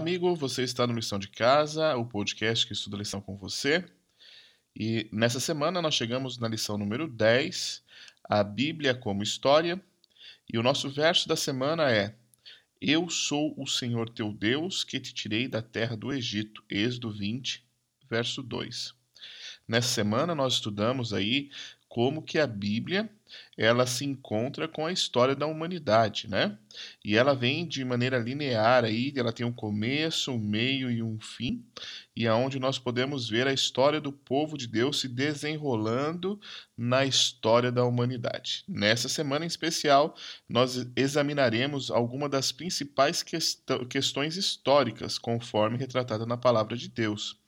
[0.00, 0.34] Amigo.
[0.34, 3.84] Você está no Lição de Casa, o podcast que estuda lição com você.
[4.74, 7.84] E nessa semana nós chegamos na lição número 10,
[8.24, 9.78] a Bíblia como História.
[10.50, 12.14] E o nosso verso da semana é:
[12.80, 16.64] Eu sou o Senhor teu Deus que te tirei da terra do Egito.
[16.70, 17.62] Êxodo 20,
[18.08, 18.94] verso 2.
[19.68, 21.50] Nessa semana nós estudamos aí
[21.90, 23.10] como que a Bíblia
[23.60, 26.56] ela se encontra com a história da humanidade, né?
[27.04, 31.20] E ela vem de maneira linear aí, ela tem um começo, um meio e um
[31.20, 31.62] fim,
[32.16, 36.40] e aonde nós podemos ver a história do povo de Deus se desenrolando
[36.74, 38.64] na história da humanidade.
[38.66, 40.16] Nessa semana em especial,
[40.48, 43.22] nós examinaremos algumas das principais
[43.90, 47.39] questões históricas, conforme retratada na palavra de Deus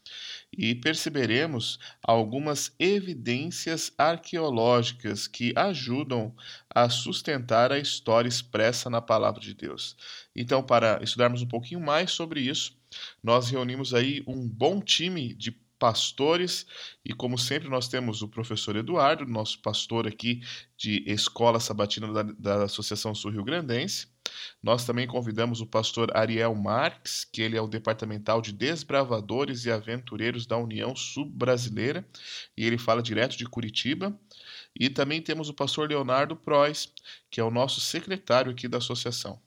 [0.56, 6.34] e perceberemos algumas evidências arqueológicas que ajudam
[6.68, 9.96] a sustentar a história expressa na palavra de Deus.
[10.36, 12.76] Então, para estudarmos um pouquinho mais sobre isso,
[13.22, 16.64] nós reunimos aí um bom time de pastores
[17.04, 20.40] e como sempre nós temos o professor Eduardo, nosso pastor aqui
[20.76, 24.11] de Escola Sabatina da, da Associação Sul Rio Grandense.
[24.62, 29.70] Nós também convidamos o pastor Ariel Marques, que ele é o departamental de desbravadores e
[29.70, 32.06] aventureiros da União Sul-Brasileira,
[32.56, 34.16] e ele fala direto de Curitiba.
[34.78, 36.88] E também temos o pastor Leonardo Prois,
[37.30, 39.40] que é o nosso secretário aqui da associação.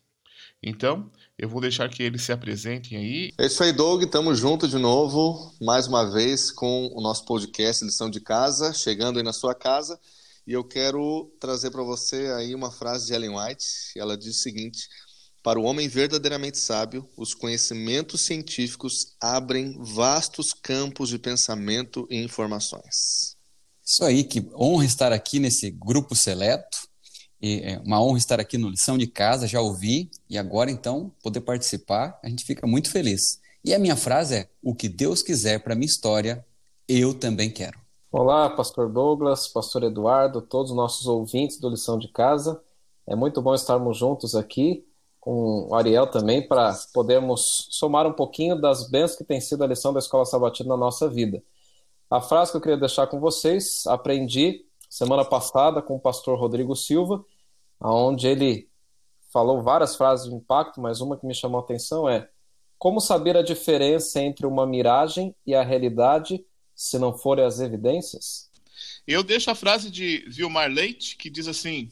[0.62, 3.32] Então, eu vou deixar que eles se apresentem aí.
[3.38, 4.04] É isso aí, Doug.
[4.04, 9.18] Estamos juntos de novo, mais uma vez, com o nosso podcast Lição de Casa, chegando
[9.18, 10.00] aí na sua casa.
[10.48, 13.66] E eu quero trazer para você aí uma frase de Ellen White.
[13.98, 14.88] Ela diz o seguinte:
[15.42, 23.36] Para o homem verdadeiramente sábio, os conhecimentos científicos abrem vastos campos de pensamento e informações.
[23.84, 26.78] Isso aí, que honra estar aqui nesse grupo seleto
[27.42, 31.42] é uma honra estar aqui no Lição de Casa, já ouvi, e agora então poder
[31.42, 33.40] participar, a gente fica muito feliz.
[33.64, 36.46] E a minha frase é: O que Deus quiser para minha história,
[36.88, 37.85] eu também quero.
[38.18, 42.64] Olá, Pastor Douglas, Pastor Eduardo, todos os nossos ouvintes do Lição de Casa.
[43.06, 44.88] É muito bom estarmos juntos aqui
[45.20, 49.68] com o Ariel também para podermos somar um pouquinho das bênçãos que tem sido a
[49.68, 51.44] lição da Escola Sabatina na nossa vida.
[52.10, 56.74] A frase que eu queria deixar com vocês, aprendi semana passada com o pastor Rodrigo
[56.74, 57.22] Silva,
[57.82, 58.70] onde ele
[59.30, 62.30] falou várias frases de impacto, mas uma que me chamou a atenção é
[62.80, 66.46] como saber a diferença entre uma miragem e a realidade
[66.76, 68.50] se não forem as evidências?
[69.08, 71.90] Eu deixo a frase de Vilmar Leite, que diz assim: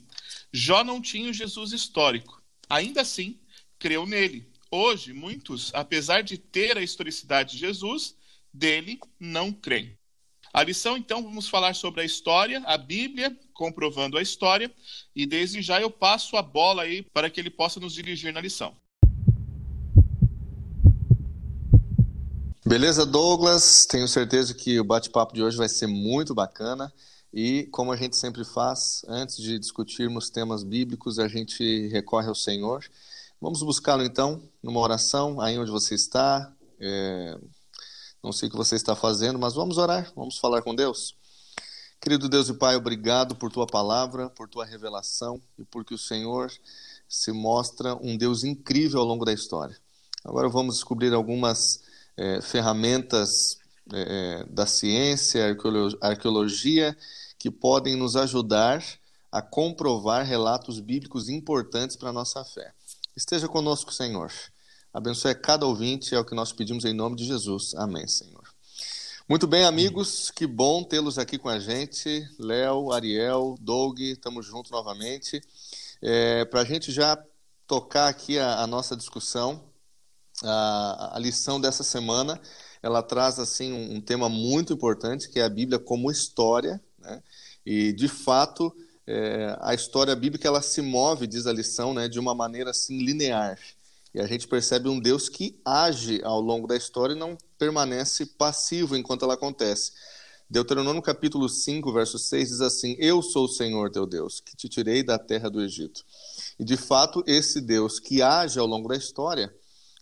[0.52, 3.40] Jó não tinha o Jesus histórico, ainda assim
[3.80, 4.52] creu nele.
[4.70, 8.16] Hoje, muitos, apesar de ter a historicidade de Jesus,
[8.52, 9.98] dele não creem.
[10.54, 14.72] A lição, então, vamos falar sobre a história, a Bíblia, comprovando a história,
[15.16, 18.40] e desde já eu passo a bola aí para que ele possa nos dirigir na
[18.40, 18.76] lição.
[22.74, 23.86] Beleza, Douglas?
[23.86, 26.92] Tenho certeza que o bate-papo de hoje vai ser muito bacana.
[27.32, 32.34] E, como a gente sempre faz, antes de discutirmos temas bíblicos, a gente recorre ao
[32.34, 32.84] Senhor.
[33.40, 36.52] Vamos buscá-lo então numa oração, aí onde você está.
[36.80, 37.38] É
[38.24, 41.16] não sei o que você está fazendo, mas vamos orar, vamos falar com Deus.
[42.02, 46.52] Querido Deus e Pai, obrigado por tua palavra, por tua revelação e porque o Senhor
[47.08, 49.78] se mostra um Deus incrível ao longo da história.
[50.26, 53.58] Agora vamos descobrir algumas é, ferramentas
[53.92, 55.56] é, da ciência,
[56.02, 56.96] arqueologia,
[57.38, 58.84] que podem nos ajudar
[59.32, 62.72] a comprovar relatos bíblicos importantes para a nossa fé.
[63.16, 64.32] Esteja conosco, Senhor.
[64.94, 67.74] Abençoe cada ouvinte, é o que nós pedimos em nome de Jesus.
[67.76, 68.44] Amém, Senhor.
[69.28, 72.28] Muito bem, amigos, que bom tê-los aqui com a gente.
[72.38, 75.42] Léo, Ariel, Doug, estamos juntos novamente.
[76.02, 77.18] É, Para a gente já
[77.66, 79.64] tocar aqui a, a nossa discussão,
[80.42, 82.40] a, a, lição dessa semana,
[82.82, 86.82] ela traz assim um, um, tema muito importante, que é a Bíblia como história.
[87.00, 87.22] Né?
[87.66, 88.76] E, de fato,
[89.06, 92.98] é, a história bíblica ela se move, diz a lição, né, de uma maneira assim
[92.98, 93.60] linear.
[94.14, 98.26] E a gente percebe um Deus que age ao longo da história e não permanece
[98.26, 99.92] passivo enquanto ela acontece.
[100.50, 104.70] Deuteronômio capítulo 5, verso 6 diz assim: Eu sou o Senhor teu Deus, que te
[104.70, 106.06] tirei da terra do Egito.
[106.60, 109.52] E de fato, esse Deus que age ao longo da história,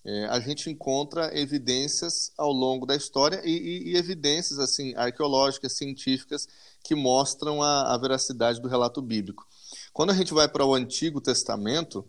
[0.03, 5.77] é, a gente encontra evidências ao longo da história e, e, e evidências assim arqueológicas,
[5.77, 6.48] científicas,
[6.83, 9.48] que mostram a, a veracidade do relato bíblico.
[9.94, 12.07] Quando a gente vai para o Antigo Testamento,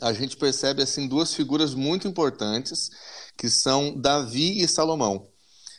[0.00, 2.88] a gente percebe assim duas figuras muito importantes,
[3.36, 5.28] que são Davi e Salomão.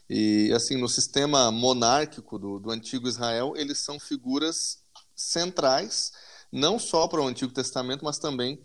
[0.09, 4.80] E assim, no sistema monárquico do, do antigo Israel, eles são figuras
[5.15, 6.12] centrais,
[6.51, 8.59] não só para o Antigo Testamento, mas também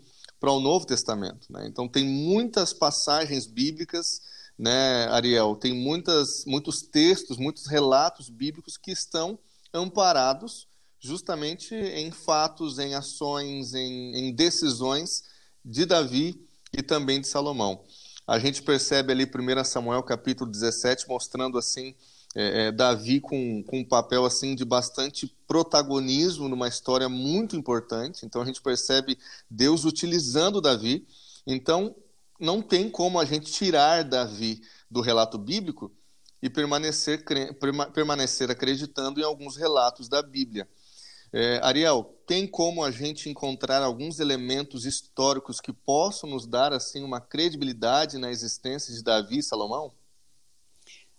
[0.44, 1.50] para o Novo Testamento.
[1.50, 1.66] Né?
[1.66, 4.20] Então, tem muitas passagens bíblicas,
[4.58, 5.56] né, Ariel?
[5.56, 9.38] Tem muitas, muitos textos, muitos relatos bíblicos que estão
[9.72, 10.68] amparados
[11.00, 15.24] justamente em fatos, em ações, em, em decisões
[15.64, 17.82] de Davi e também de Salomão.
[18.26, 21.94] A gente percebe ali 1 Samuel capítulo 17 mostrando assim
[22.34, 28.26] é, é, Davi com, com um papel assim de bastante protagonismo numa história muito importante.
[28.26, 31.06] Então a gente percebe Deus utilizando Davi.
[31.46, 31.94] Então
[32.40, 34.60] não tem como a gente tirar Davi
[34.90, 35.92] do relato bíblico
[36.42, 37.24] e permanecer,
[37.94, 40.68] permanecer acreditando em alguns relatos da Bíblia.
[41.32, 47.02] É, Ariel, tem como a gente encontrar alguns elementos históricos que possam nos dar assim
[47.02, 49.92] uma credibilidade na existência de Davi e Salomão?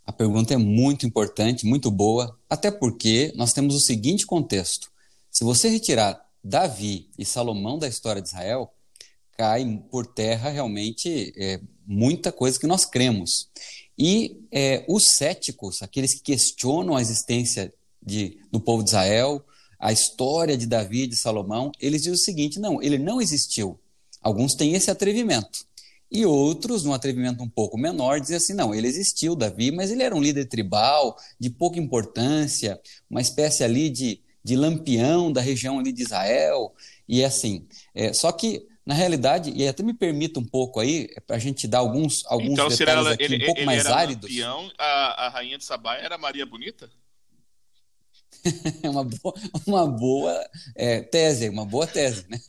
[0.06, 4.92] A pergunta é muito importante, muito boa, até porque nós temos o seguinte contexto:
[5.32, 8.72] se você retirar Davi e Salomão da história de Israel,
[9.36, 13.50] cai por terra realmente é, muita coisa que nós cremos.
[13.98, 19.44] E é, os céticos, aqueles que questionam a existência de, do povo de Israel,
[19.80, 23.80] a história de Davi e de Salomão, eles dizem o seguinte: não, ele não existiu.
[24.22, 25.66] Alguns têm esse atrevimento.
[26.16, 30.02] E outros, num atrevimento um pouco menor, dizem assim: não, ele existiu, Davi, mas ele
[30.02, 32.80] era um líder tribal, de pouca importância,
[33.10, 36.74] uma espécie ali de, de lampião da região ali de Israel,
[37.06, 37.68] e assim.
[37.94, 41.40] É, só que, na realidade, e até me permita um pouco aí, é para a
[41.40, 44.30] gente dar alguns, alguns então, detalhes ela, aqui ele, um pouco ele mais era áridos.
[44.30, 46.90] Lampião, a, a rainha de Sabá era Maria Bonita?
[48.84, 49.34] É uma boa,
[49.66, 52.26] uma boa é, tese, uma boa tese.
[52.30, 52.40] Né?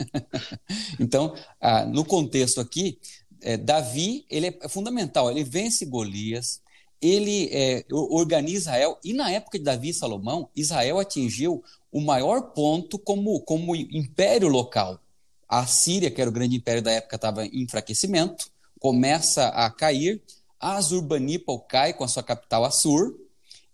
[1.01, 2.99] então, ah, no contexto aqui,
[3.41, 6.61] é, Davi ele é fundamental, ele vence Golias,
[7.01, 11.63] ele é, organiza Israel, e na época de Davi e Salomão, Israel atingiu
[11.93, 15.01] o maior ponto como, como império local.
[15.49, 18.51] A Síria, que era o grande império da época, estava em enfraquecimento,
[18.81, 20.23] começa a cair,
[20.59, 23.15] Azurbanipal cai com a sua capital Assur,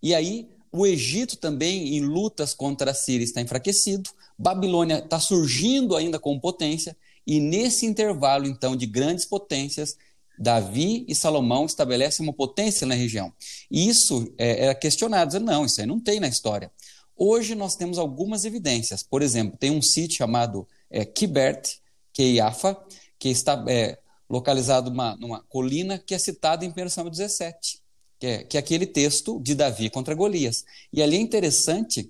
[0.03, 4.11] e aí o Egito também, em lutas contra a Síria, está enfraquecido.
[4.39, 6.97] Babilônia está surgindo ainda com potência.
[7.27, 9.97] E nesse intervalo, então, de grandes potências,
[10.39, 13.33] Davi e Salomão estabelecem uma potência na região.
[13.71, 16.71] E isso é, é questionado, dizendo, não, isso aí não tem na história.
[17.17, 19.03] Hoje nós temos algumas evidências.
[19.03, 21.77] Por exemplo, tem um sítio chamado é, Kibert,
[22.13, 22.77] Keiafa,
[23.19, 23.99] que está é,
[24.29, 27.83] localizado numa, numa colina que é citada em 1 Samuel 17
[28.23, 30.65] que é, que é aquele texto de Davi contra Golias.
[30.93, 32.09] E ali é interessante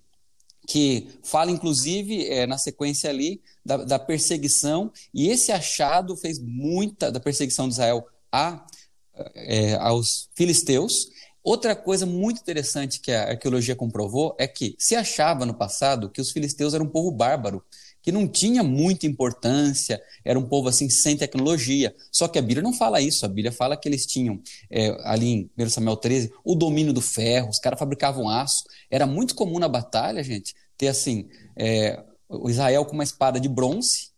[0.67, 7.11] que fala, inclusive, é, na sequência ali, da, da, perseguição, e esse achado fez muita
[7.11, 8.65] da perseguição de Israel a,
[9.35, 11.09] é, aos filisteus.
[11.45, 16.21] Outra coisa muito interessante que a arqueologia comprovou é que se achava no passado que
[16.21, 17.65] os filisteus eram um povo bárbaro,
[18.03, 21.95] que não tinha muita importância, era um povo assim sem tecnologia.
[22.11, 25.29] Só que a Bíblia não fala isso, a Bíblia fala que eles tinham, é, ali
[25.29, 28.65] em 1 Samuel 13, o domínio do ferro, os caras fabricavam aço.
[28.91, 33.49] Era muito comum na batalha, gente, ter assim, é, o Israel com uma espada de
[33.49, 34.11] bronze,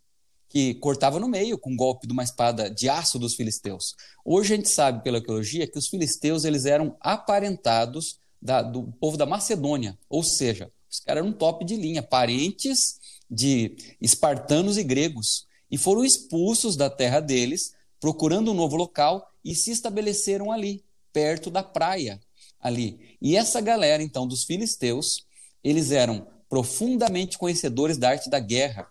[0.49, 3.95] que cortava no meio com um golpe de uma espada de aço dos filisteus.
[4.25, 9.17] Hoje a gente sabe pela arqueologia que os filisteus eles eram aparentados da, do povo
[9.17, 13.01] da Macedônia, ou seja, os caras eram um top de linha, parentes
[13.31, 19.55] de espartanos e gregos, e foram expulsos da terra deles, procurando um novo local, e
[19.55, 22.21] se estabeleceram ali, perto da praia,
[22.61, 23.17] ali.
[23.21, 25.27] E essa galera, então, dos filisteus,
[25.63, 28.87] eles eram profundamente conhecedores da arte da guerra,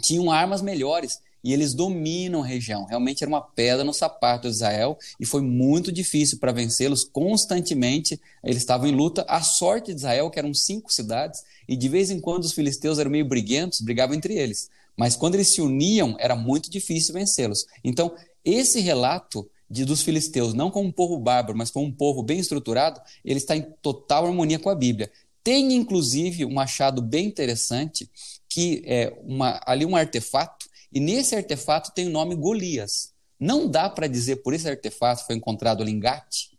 [0.00, 2.86] tinham armas melhores e eles dominam a região.
[2.86, 8.20] Realmente era uma pedra no sapato de Israel e foi muito difícil para vencê-los constantemente.
[8.42, 9.24] Eles estavam em luta.
[9.28, 12.98] A sorte de Israel, que eram cinco cidades, e de vez em quando os filisteus
[12.98, 14.68] eram meio briguentos, brigavam entre eles.
[14.96, 17.64] Mas quando eles se uniam, era muito difícil vencê-los.
[17.84, 18.12] Então,
[18.44, 22.40] esse relato de, dos filisteus, não como um povo bárbaro, mas como um povo bem
[22.40, 25.12] estruturado, ele está em total harmonia com a Bíblia.
[25.44, 28.10] Tem, inclusive, um achado bem interessante,
[28.48, 30.65] que é uma, ali um artefato,
[30.96, 33.12] e nesse artefato tem o nome Golias.
[33.38, 36.52] Não dá para dizer, por esse artefato foi encontrado ali em Gate,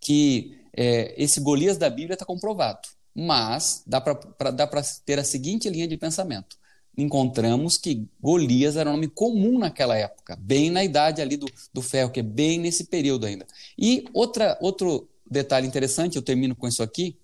[0.00, 2.88] que é, esse Golias da Bíblia está comprovado.
[3.14, 6.56] Mas dá para ter a seguinte linha de pensamento.
[6.98, 11.80] Encontramos que Golias era um nome comum naquela época, bem na idade ali do, do
[11.80, 13.46] ferro, que é bem nesse período ainda.
[13.78, 17.16] E outra, outro detalhe interessante, eu termino com isso aqui,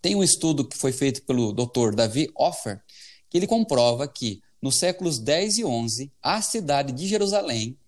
[0.00, 1.96] tem um estudo que foi feito pelo Dr.
[1.96, 2.80] Davi Offer,
[3.28, 7.78] que ele comprova que nos séculos 10 e 11, a cidade de Jerusalém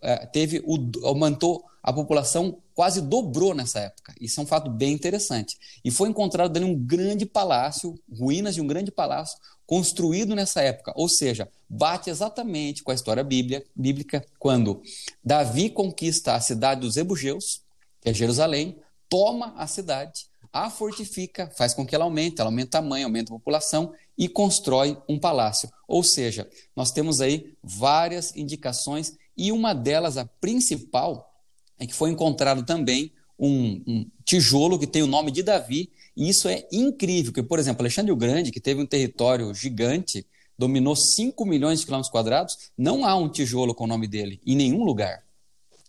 [0.00, 4.14] é, teve o, aumentou a população quase dobrou nessa época.
[4.18, 5.58] Isso é um fato bem interessante.
[5.84, 10.90] E foi encontrado ali um grande palácio, ruínas de um grande palácio construído nessa época.
[10.96, 14.80] Ou seja, bate exatamente com a história bíblica quando
[15.22, 17.60] Davi conquista a cidade dos Ebugeus,
[18.00, 22.70] que é Jerusalém, toma a cidade, a fortifica, faz com que ela aumente, ela aumenta
[22.70, 25.70] tamanho, aumenta a população e constrói um palácio.
[25.86, 31.34] Ou seja, nós temos aí várias indicações e uma delas, a principal,
[31.78, 36.28] é que foi encontrado também um, um, tijolo que tem o nome de Davi, e
[36.30, 40.26] isso é incrível, porque, por exemplo, Alexandre o Grande, que teve um território gigante,
[40.58, 44.56] dominou 5 milhões de quilômetros quadrados, não há um tijolo com o nome dele em
[44.56, 45.22] nenhum lugar.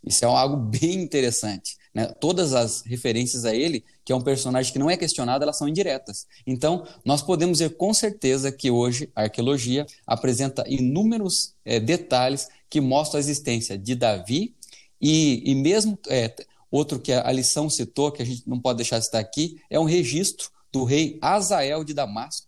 [0.06, 1.78] Isso é algo bem interessante.
[1.94, 2.08] Né?
[2.20, 5.68] Todas as referências a ele, que é um personagem que não é questionado, elas são
[5.68, 6.28] indiretas.
[6.46, 12.80] Então, nós podemos ver com certeza que hoje a arqueologia apresenta inúmeros é, detalhes que
[12.80, 14.56] mostram a existência de Davi
[15.02, 16.34] e, e mesmo é,
[16.72, 19.78] outro que a lição citou, que a gente não pode deixar de estar aqui, é
[19.78, 22.47] um registro do rei Azael de Damasco,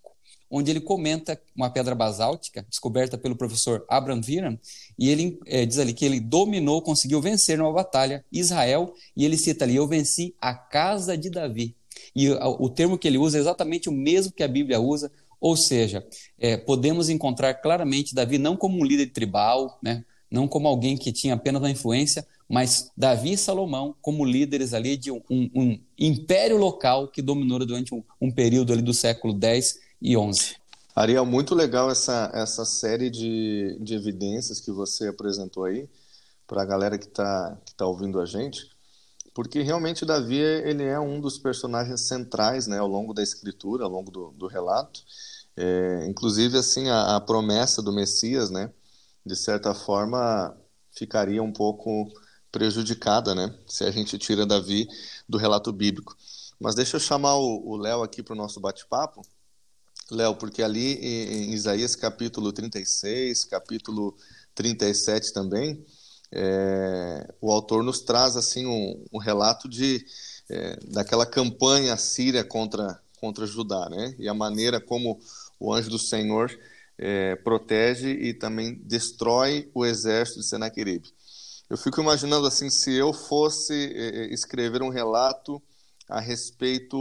[0.49, 4.57] onde ele comenta uma pedra basáltica descoberta pelo professor Abraham Viran,
[4.97, 9.37] e ele é, diz ali que ele dominou, conseguiu vencer numa batalha Israel, e ele
[9.37, 11.75] cita ali: Eu venci a casa de Davi.
[12.15, 15.55] E o termo que ele usa é exatamente o mesmo que a Bíblia usa, ou
[15.55, 16.05] seja,
[16.37, 21.11] é, podemos encontrar claramente Davi não como um líder tribal, né, não como alguém que
[21.11, 26.57] tinha apenas uma influência, mas Davi e Salomão como líderes ali de um, um império
[26.57, 30.55] local que dominou durante um, um, período ali do século X e XI.
[30.95, 35.89] Ariel, muito legal essa, essa série de, de evidências que você apresentou aí
[36.45, 38.69] para a galera que está que tá ouvindo a gente,
[39.33, 43.89] porque realmente Davi ele é um dos personagens centrais né, ao longo da escritura, ao
[43.89, 45.01] longo do, do relato.
[45.55, 48.71] É, inclusive, assim, a, a promessa do Messias, né,
[49.25, 50.55] de certa forma,
[50.91, 52.11] ficaria um pouco
[52.51, 53.55] prejudicada, né?
[53.67, 54.87] Se a gente tira Davi
[55.27, 56.17] do relato bíblico.
[56.59, 59.21] Mas deixa eu chamar o Léo aqui para o nosso bate-papo.
[60.11, 64.15] Léo, porque ali em Isaías capítulo 36, capítulo
[64.55, 65.85] 37 também,
[66.31, 70.05] é, o autor nos traz assim um, um relato de
[70.49, 74.15] é, daquela campanha síria contra contra Judá, né?
[74.17, 75.19] E a maneira como
[75.59, 76.49] o anjo do Senhor
[76.97, 81.09] é, protege e também destrói o exército de Senaqueribe.
[81.69, 85.61] Eu fico imaginando assim, se eu fosse é, é, escrever um relato
[86.09, 86.97] a respeito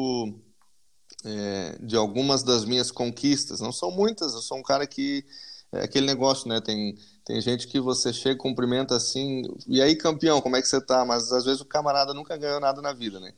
[1.24, 5.24] é, de algumas das minhas conquistas, não são muitas, eu sou um cara que
[5.72, 6.60] é aquele negócio, né?
[6.60, 10.80] Tem, tem gente que você chega, cumprimenta assim, e aí campeão, como é que você
[10.80, 11.04] tá?
[11.04, 13.32] Mas às vezes o camarada nunca ganhou nada na vida, né?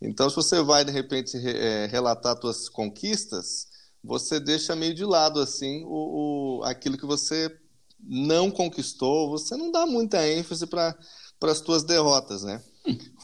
[0.00, 3.68] Então, se você vai de repente é, relatar suas conquistas,
[4.02, 7.56] você deixa meio de lado assim o, o, aquilo que você
[8.00, 10.96] não conquistou, você não dá muita ênfase para
[11.42, 12.60] as suas derrotas, né?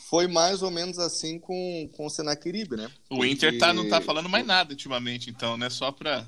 [0.08, 2.90] Foi mais ou menos assim com, com o Senaqueribe, né?
[3.10, 5.68] O Inter tá, não tá falando mais nada ultimamente, então, né?
[5.68, 6.24] Só para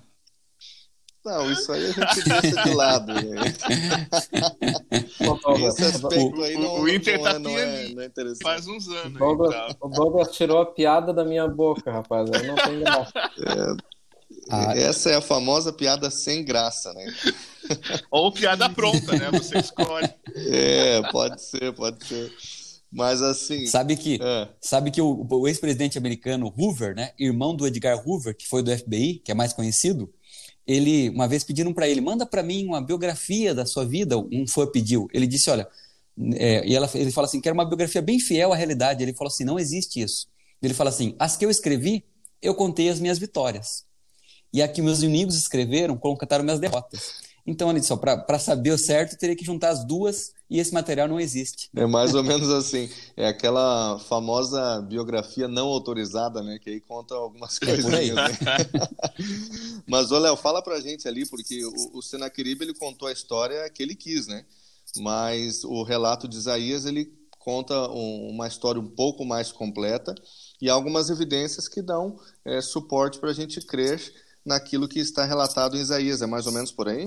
[1.24, 3.12] não, isso aí a gente deixa de lado.
[3.12, 3.20] Né?
[5.68, 8.42] Esse aspecto aí não, o, o Inter não, tá é, não, é, não é interessante.
[8.42, 9.16] Faz uns anos.
[9.16, 9.78] O Douglas, aí, tá.
[9.82, 12.30] o Douglas tirou a piada da minha boca, rapaz.
[12.32, 13.12] Eu não tenho graça.
[13.18, 13.76] É,
[14.50, 17.14] ah, essa é a famosa piada sem graça, né?
[18.10, 19.30] Ou piada pronta, né?
[19.32, 20.08] Você escolhe.
[20.34, 22.32] É, pode ser, pode ser.
[22.92, 23.66] Mas assim.
[23.66, 24.48] Sabe que, é.
[24.60, 28.76] sabe que o, o ex-presidente americano Hoover, né, irmão do Edgar Hoover, que foi do
[28.76, 30.12] FBI, que é mais conhecido,
[30.66, 34.18] ele uma vez pediram para ele, manda para mim uma biografia da sua vida.
[34.18, 35.08] Um fã pediu.
[35.12, 35.68] Ele disse, olha,
[36.34, 39.02] é, e ela, ele fala assim, quero uma biografia bem fiel à realidade.
[39.02, 40.28] Ele falou assim, não existe isso.
[40.62, 42.04] Ele fala assim, as que eu escrevi,
[42.42, 43.84] eu contei as minhas vitórias.
[44.52, 47.14] E a que meus inimigos escreveram, contaram minhas derrotas.
[47.46, 51.06] Então, ele disse, para saber o certo, teria que juntar as duas e esse material
[51.06, 51.70] não existe.
[51.76, 52.90] É mais ou menos assim.
[53.16, 56.58] É aquela famosa biografia não autorizada, né?
[56.58, 57.84] Que aí conta algumas coisas.
[57.86, 58.24] É né?
[59.86, 62.00] Mas, ô Léo, fala pra gente ali, porque o, o
[62.42, 64.44] ele contou a história que ele quis, né?
[64.96, 70.14] Mas o relato de Isaías, ele conta um, uma história um pouco mais completa
[70.60, 74.12] e algumas evidências que dão é, suporte para a gente crer
[74.44, 76.22] naquilo que está relatado em Isaías.
[76.22, 77.06] É mais ou menos por aí?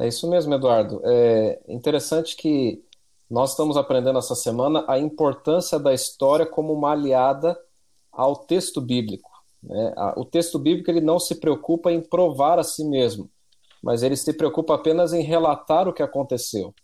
[0.00, 1.02] É isso mesmo, Eduardo.
[1.04, 2.82] É interessante que
[3.28, 7.58] nós estamos aprendendo essa semana a importância da história como uma aliada
[8.10, 9.30] ao texto bíblico.
[9.62, 9.94] Né?
[10.16, 13.30] O texto bíblico ele não se preocupa em provar a si mesmo,
[13.82, 16.74] mas ele se preocupa apenas em relatar o que aconteceu.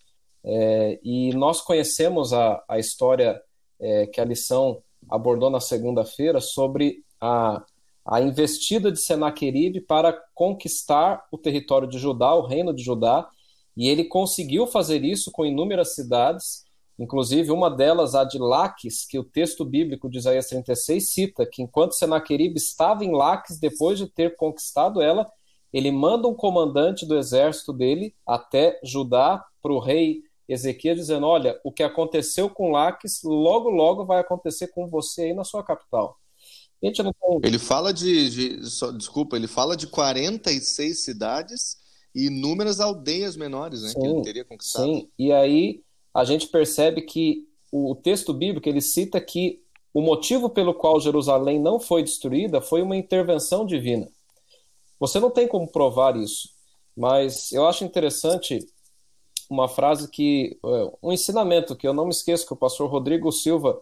[0.44, 3.40] É, e nós conhecemos a, a história
[3.80, 7.64] é, que a lição abordou na segunda-feira sobre a
[8.06, 13.28] a investida de Senaqueribe para conquistar o território de Judá, o reino de Judá,
[13.76, 16.66] e ele conseguiu fazer isso com inúmeras cidades,
[16.98, 21.62] Inclusive, uma delas, a de Laques, que o texto bíblico de Isaías 36 cita, que
[21.62, 25.30] enquanto Senaqueribe estava em Laques, depois de ter conquistado ela,
[25.72, 31.60] ele manda um comandante do exército dele até Judá para o rei Ezequiel, dizendo: Olha,
[31.62, 36.16] o que aconteceu com Laques, logo, logo vai acontecer com você aí na sua capital.
[36.80, 36.92] Tem...
[37.42, 41.78] Ele fala de, de só, desculpa, ele fala de 46 cidades
[42.14, 44.84] e inúmeras aldeias menores, né, sim, que ele teria conquistado.
[44.84, 45.82] Sim, e aí
[46.14, 51.58] a gente percebe que o texto bíblico ele cita que o motivo pelo qual Jerusalém
[51.60, 54.08] não foi destruída foi uma intervenção divina.
[54.98, 56.50] Você não tem como provar isso,
[56.96, 58.58] mas eu acho interessante
[59.48, 63.30] uma frase que é, um ensinamento que eu não me esqueço que o pastor Rodrigo
[63.30, 63.80] Silva,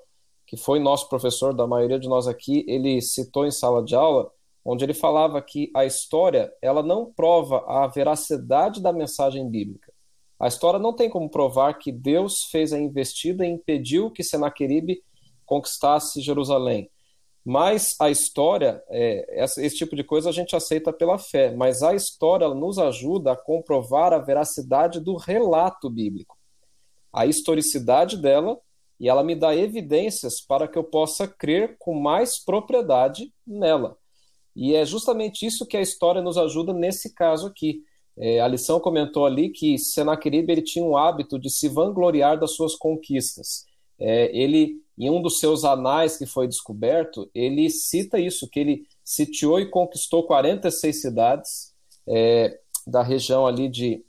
[0.54, 4.30] que foi nosso professor da maioria de nós aqui, ele citou em sala de aula,
[4.64, 9.92] onde ele falava que a história, ela não prova a veracidade da mensagem bíblica.
[10.38, 15.02] A história não tem como provar que Deus fez a investida e impediu que Senaqueribe
[15.44, 16.88] conquistasse Jerusalém.
[17.44, 21.94] Mas a história, é, esse tipo de coisa a gente aceita pela fé, mas a
[21.94, 26.38] história nos ajuda a comprovar a veracidade do relato bíblico,
[27.12, 28.58] a historicidade dela,
[28.98, 33.96] e ela me dá evidências para que eu possa crer com mais propriedade nela.
[34.54, 37.82] E é justamente isso que a história nos ajuda nesse caso aqui.
[38.16, 42.52] É, a lição comentou ali que Senaqueribe ele tinha um hábito de se vangloriar das
[42.52, 43.64] suas conquistas.
[43.98, 48.86] É, ele em um dos seus anais que foi descoberto, ele cita isso, que ele
[49.02, 51.74] sitiou e conquistou 46 cidades
[52.06, 54.04] é, da região ali de,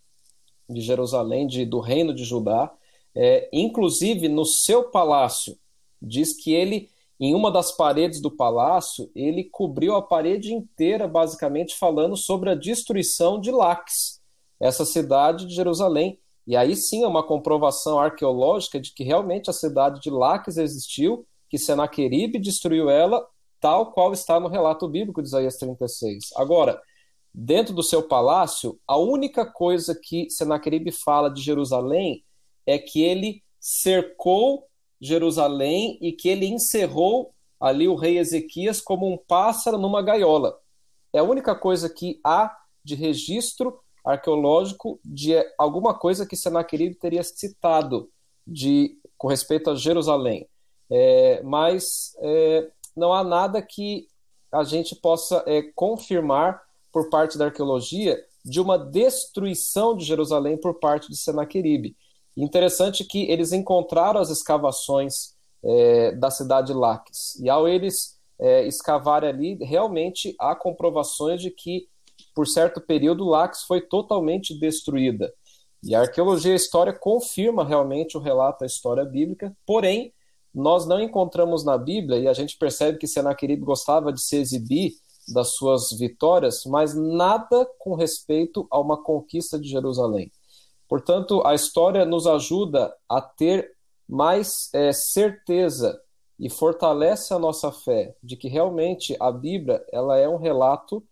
[0.69, 2.71] de Jerusalém, de, do reino de Judá.
[3.15, 5.57] É, inclusive, no seu palácio,
[6.01, 11.75] diz que ele, em uma das paredes do palácio, ele cobriu a parede inteira, basicamente
[11.75, 14.21] falando sobre a destruição de Laques,
[14.59, 19.53] essa cidade de Jerusalém, e aí sim é uma comprovação arqueológica de que realmente a
[19.53, 23.25] cidade de Laques existiu, que Senaqueribe destruiu ela,
[23.59, 26.31] tal qual está no relato bíblico de Isaías 36.
[26.35, 26.79] Agora,
[27.33, 32.23] dentro do seu palácio, a única coisa que Senaqueribe fala de Jerusalém
[32.65, 34.67] é que ele cercou
[34.99, 40.59] Jerusalém e que ele encerrou ali o rei Ezequias como um pássaro numa gaiola.
[41.13, 47.23] É a única coisa que há de registro arqueológico de alguma coisa que Senaqueribe teria
[47.23, 48.09] citado
[48.45, 50.47] de, com respeito a Jerusalém.
[50.89, 54.07] É, mas é, não há nada que
[54.51, 60.75] a gente possa é, confirmar por parte da arqueologia de uma destruição de Jerusalém por
[60.75, 61.97] parte de Senaqueribe.
[62.37, 68.67] Interessante que eles encontraram as escavações é, da cidade de Laques, e ao eles é,
[68.67, 71.87] escavarem ali, realmente há comprovações de que
[72.35, 75.33] por certo período, Lax foi totalmente destruída.
[75.81, 80.13] E a arqueologia e a história confirma realmente o relato da história bíblica, porém,
[80.53, 84.93] nós não encontramos na Bíblia, e a gente percebe que Senaqueribe gostava de se exibir
[85.33, 90.31] das suas vitórias, mas nada com respeito a uma conquista de Jerusalém.
[90.87, 93.75] Portanto, a história nos ajuda a ter
[94.07, 95.99] mais é, certeza
[96.39, 101.03] e fortalece a nossa fé de que realmente a Bíblia ela é um relato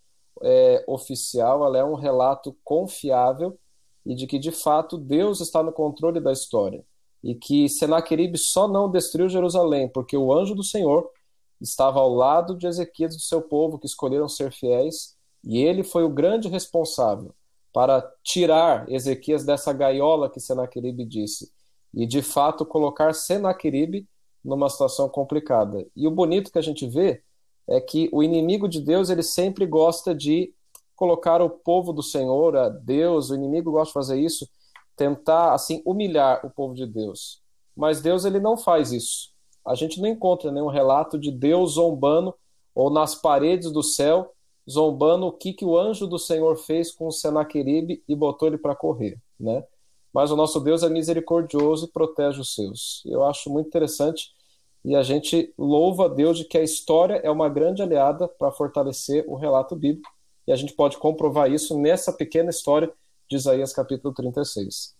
[0.41, 3.57] é, oficial, ela é um relato confiável
[4.05, 6.85] e de que, de fato, Deus está no controle da história.
[7.23, 11.09] E que Senaqueribe só não destruiu Jerusalém, porque o anjo do Senhor
[11.61, 15.83] estava ao lado de Ezequias e do seu povo, que escolheram ser fiéis, e ele
[15.83, 17.33] foi o grande responsável
[17.73, 21.51] para tirar Ezequias dessa gaiola que Senaqueribe disse,
[21.93, 24.07] e de fato colocar Senaqueribe
[24.45, 25.85] numa situação complicada.
[25.95, 27.23] E o bonito que a gente vê
[27.67, 30.53] é que o inimigo de Deus ele sempre gosta de
[30.95, 34.47] colocar o povo do Senhor, a Deus, o inimigo gosta de fazer isso,
[34.95, 37.41] tentar assim humilhar o povo de Deus.
[37.75, 39.31] Mas Deus ele não faz isso.
[39.65, 42.35] A gente não encontra nenhum relato de Deus zombando
[42.75, 44.31] ou nas paredes do céu
[44.69, 48.57] zombando o que, que o anjo do Senhor fez com o Senaqueribe e botou ele
[48.57, 49.63] para correr, né?
[50.13, 53.01] Mas o nosso Deus é misericordioso e protege os seus.
[53.05, 54.31] Eu acho muito interessante
[54.85, 58.51] e a gente louva a Deus de que a história é uma grande aliada para
[58.51, 60.11] fortalecer o relato bíblico,
[60.45, 62.91] e a gente pode comprovar isso nessa pequena história
[63.29, 64.93] de Isaías capítulo 36.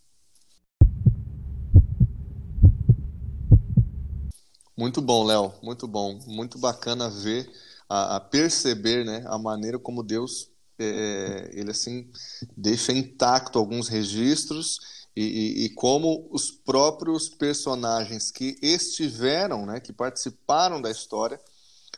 [4.75, 7.47] Muito bom, Léo, muito bom, muito bacana ver,
[7.89, 12.09] a, a perceber, né, a maneira como Deus é, ele assim
[12.57, 14.79] deixa intacto alguns registros
[15.15, 21.39] e, e, e, como os próprios personagens que estiveram, né, que participaram da história,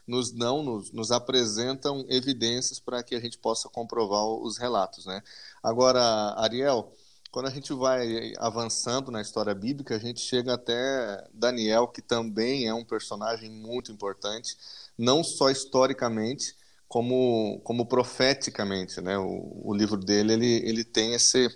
[0.06, 5.24] nos dão, nos, nos apresentam evidências para que a gente possa comprovar os relatos, né?
[5.64, 6.02] Agora,
[6.38, 6.92] Ariel,
[7.36, 12.66] quando a gente vai avançando na história bíblica, a gente chega até Daniel, que também
[12.66, 14.56] é um personagem muito importante,
[14.98, 16.56] não só historicamente,
[16.88, 19.02] como, como profeticamente.
[19.02, 19.18] Né?
[19.18, 21.54] O, o livro dele ele, ele tem esse,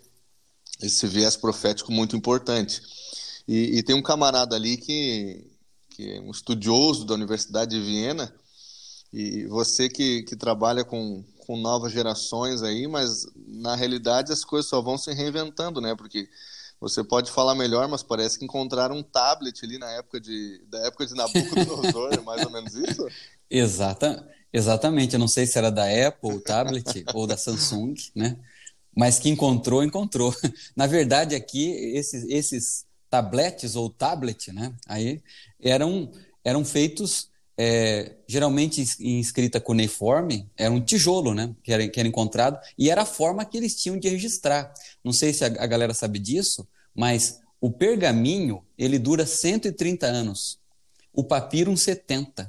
[0.81, 2.81] esse viés profético muito importante.
[3.47, 5.49] E, e tem um camarada ali que,
[5.91, 8.35] que é um estudioso da Universidade de Viena,
[9.13, 14.69] e você que, que trabalha com, com novas gerações aí, mas na realidade as coisas
[14.69, 15.95] só vão se reinventando, né?
[15.95, 16.29] Porque
[16.79, 20.77] você pode falar melhor, mas parece que encontraram um tablet ali na época de, da
[20.85, 23.03] época de Nabucodonosor, é mais ou menos isso?
[23.49, 25.13] Exata, exatamente.
[25.13, 28.37] Eu não sei se era da Apple, o tablet, ou da Samsung, né?
[28.95, 30.31] Mas que encontrou, encontrou.
[30.77, 34.71] Na verdade, aqui, esses, esses tablets ou tablet, né?
[34.87, 35.19] Aí
[35.59, 36.11] eram,
[36.43, 37.27] eram feitos
[37.61, 42.89] é, geralmente em escrita cuneiforme, era um tijolo, né, que era, que era encontrado, e
[42.89, 44.73] era a forma que eles tinham de registrar.
[45.03, 50.57] Não sei se a, a galera sabe disso, mas o pergaminho, ele dura 130 anos,
[51.11, 52.47] o papiro uns 70.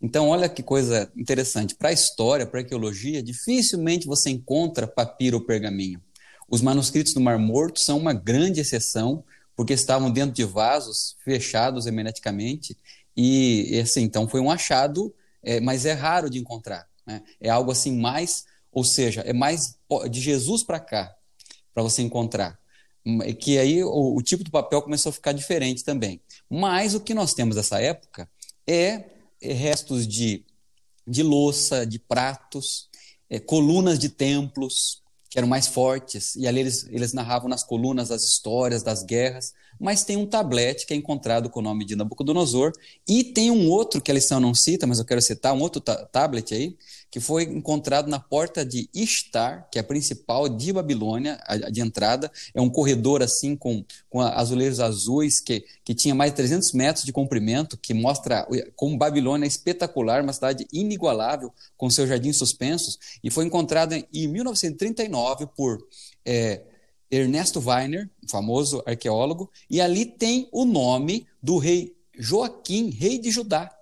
[0.00, 1.74] Então, olha que coisa interessante.
[1.74, 6.00] Para a história, para a arqueologia, dificilmente você encontra papiro ou pergaminho.
[6.48, 9.22] Os manuscritos do Mar Morto são uma grande exceção,
[9.54, 12.74] porque estavam dentro de vasos fechados hermeticamente
[13.20, 16.88] e, e assim, então foi um achado, é, mas é raro de encontrar.
[17.04, 17.20] Né?
[17.40, 19.76] É algo assim mais, ou seja, é mais
[20.08, 21.12] de Jesus para cá,
[21.74, 22.56] para você encontrar.
[23.04, 26.20] Hum, que aí o, o, tipo do papel começou a ficar diferente também.
[26.48, 28.30] Mas o que nós temos nessa época
[28.64, 29.06] é,
[29.42, 30.44] é restos de,
[31.04, 32.88] de louça, de pratos,
[33.28, 38.12] é, colunas de templos, que eram mais fortes, e ali eles, eles narravam nas colunas
[38.12, 41.96] as histórias das guerras, mas tem um tablete que é encontrado com o nome de
[41.96, 42.72] Nabucodonosor,
[43.06, 45.80] e tem um outro que a lição não cita, mas eu quero citar, um outro
[45.80, 46.76] tablet aí,
[47.10, 51.80] que foi encontrado na porta de Ishtar, que é a principal de Babilônia, a, de
[51.80, 52.30] entrada.
[52.52, 57.04] É um corredor assim com, com azulejos azuis que, que tinha mais de 300 metros
[57.04, 62.98] de comprimento, que mostra como Babilônia é espetacular, uma cidade inigualável, com seus jardins suspensos,
[63.24, 65.78] e foi encontrado em 1939 por
[66.24, 66.60] é,
[67.10, 73.74] Ernesto Weiner, famoso arqueólogo, e ali tem o nome do rei Joaquim, rei de Judá.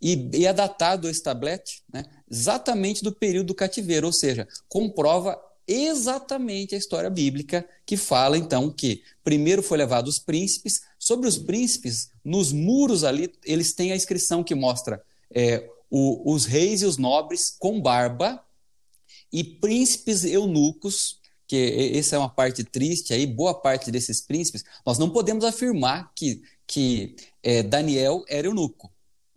[0.00, 5.38] E, e é datado esse tablete né, exatamente do período do cativeiro, ou seja, comprova
[5.66, 11.38] exatamente a história bíblica que fala então que primeiro foi levado os príncipes, sobre os
[11.38, 15.02] príncipes, nos muros ali, eles têm a inscrição que mostra
[15.32, 18.42] é, o, os reis e os nobres com barba
[19.32, 21.19] e príncipes eunucos,
[21.50, 26.12] que essa é uma parte triste aí, boa parte desses príncipes, nós não podemos afirmar
[26.14, 28.88] que, que é, Daniel era eunuco.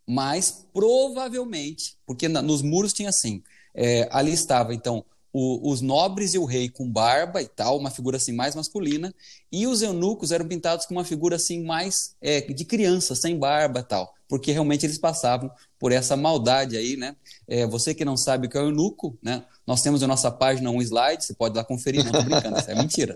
[0.07, 3.41] Mas provavelmente, porque na, nos muros tinha assim,
[3.73, 7.89] é, ali estava então o, os nobres e o rei com barba e tal, uma
[7.89, 9.11] figura assim mais masculina,
[9.51, 13.79] e os eunucos eram pintados com uma figura assim mais é, de criança, sem barba
[13.79, 17.15] e tal, porque realmente eles passavam por essa maldade aí, né?
[17.47, 19.45] É, você que não sabe o que é o eunuco, né?
[19.67, 22.71] Nós temos na nossa página um slide, você pode lá conferir, não tô brincando, isso
[22.71, 23.15] é mentira.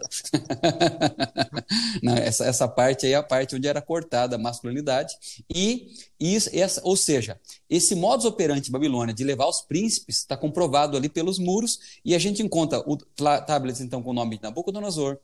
[2.04, 5.16] não, essa, essa parte aí é a parte onde era cortada a masculinidade.
[5.50, 10.96] E isso, essa, ou seja, esse modus operandi Babilônia de levar os príncipes está comprovado
[10.96, 15.18] ali pelos muros, e a gente encontra o tablets então com o nome de Nabucodonosor,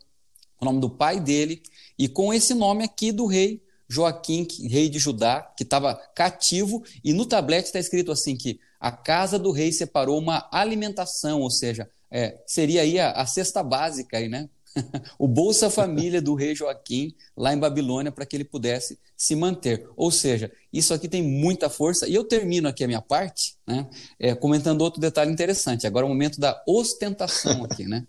[0.60, 1.62] o nome do pai dele,
[2.00, 3.62] e com esse nome aqui do rei
[3.94, 8.92] Joaquim, rei de Judá, que estava cativo, e no tablete está escrito assim que a
[8.92, 14.18] casa do rei separou uma alimentação, ou seja, é, seria aí a, a cesta básica,
[14.18, 14.50] aí, né?
[15.20, 19.88] o Bolsa Família do rei Joaquim, lá em Babilônia, para que ele pudesse se manter.
[19.96, 22.08] Ou seja, isso aqui tem muita força.
[22.08, 23.88] E eu termino aqui a minha parte, né,
[24.20, 25.86] é, comentando outro detalhe interessante.
[25.86, 28.08] Agora é o momento da ostentação aqui, né?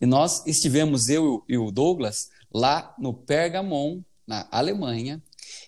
[0.00, 5.22] E nós estivemos, eu e o Douglas, lá no Pergamon, na Alemanha,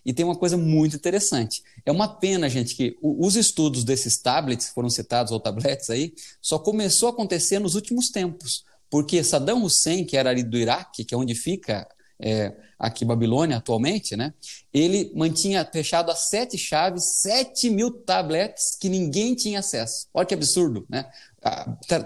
[0.09, 1.63] e tem uma coisa muito interessante.
[1.85, 6.59] É uma pena, gente, que os estudos desses tablets foram citados, ou tablets aí, só
[6.59, 8.65] começou a acontecer nos últimos tempos.
[8.89, 11.87] Porque Saddam Hussein, que era ali do Iraque, que é onde fica
[12.21, 14.35] é, aqui Babilônia atualmente, né?
[14.73, 20.07] Ele mantinha fechado as sete chaves, sete mil tablets que ninguém tinha acesso.
[20.13, 21.07] Olha que absurdo, né?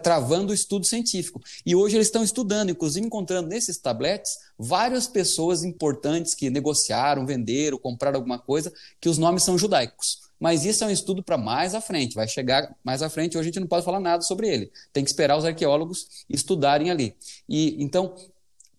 [0.02, 1.40] travando o estudo científico.
[1.64, 7.78] E hoje eles estão estudando, inclusive encontrando nesses tablets várias pessoas importantes que negociaram, venderam,
[7.78, 10.20] compraram alguma coisa, que os nomes são judaicos.
[10.38, 13.48] Mas isso é um estudo para mais à frente, vai chegar mais à frente, hoje
[13.48, 14.70] a gente não pode falar nada sobre ele.
[14.92, 17.14] Tem que esperar os arqueólogos estudarem ali.
[17.48, 18.14] E então,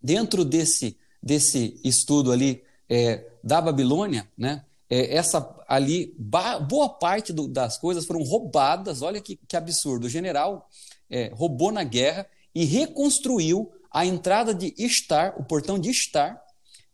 [0.01, 7.47] dentro desse, desse estudo ali é, da Babilônia, né, é, essa ali, boa parte do,
[7.47, 9.01] das coisas foram roubadas.
[9.01, 10.05] Olha que, que absurdo.
[10.05, 10.69] O general
[11.09, 16.39] é, roubou na guerra e reconstruiu a entrada de estar, o portão de estar,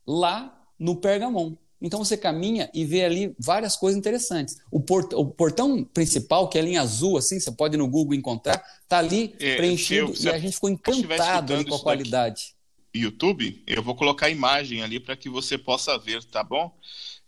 [0.07, 1.55] lá no Pergamon.
[1.81, 4.57] Então você caminha e vê ali várias coisas interessantes.
[4.71, 8.13] O, port, o portão principal, que é a linha azul, assim, você pode no Google
[8.13, 12.53] encontrar, está ali é, preenchido eu, e a gente ficou encantado com a qualidade.
[12.93, 16.73] YouTube, eu vou colocar a imagem ali para que você possa ver, tá bom?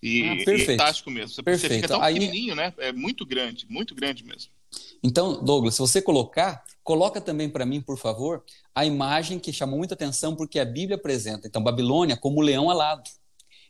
[0.02, 0.60] E, ah, perfeito.
[0.60, 1.30] E é fantástico mesmo.
[1.30, 1.76] Você, perfeito.
[1.76, 2.15] fica tão Aí...
[2.15, 2.74] pequenininho, né?
[2.78, 4.52] É muito grande, muito grande mesmo.
[5.04, 8.43] Então, Douglas, se você colocar, coloca também para mim, por favor,
[8.74, 11.47] a imagem que chamou muita atenção porque a Bíblia apresenta.
[11.47, 13.10] Então, Babilônia como leão alado.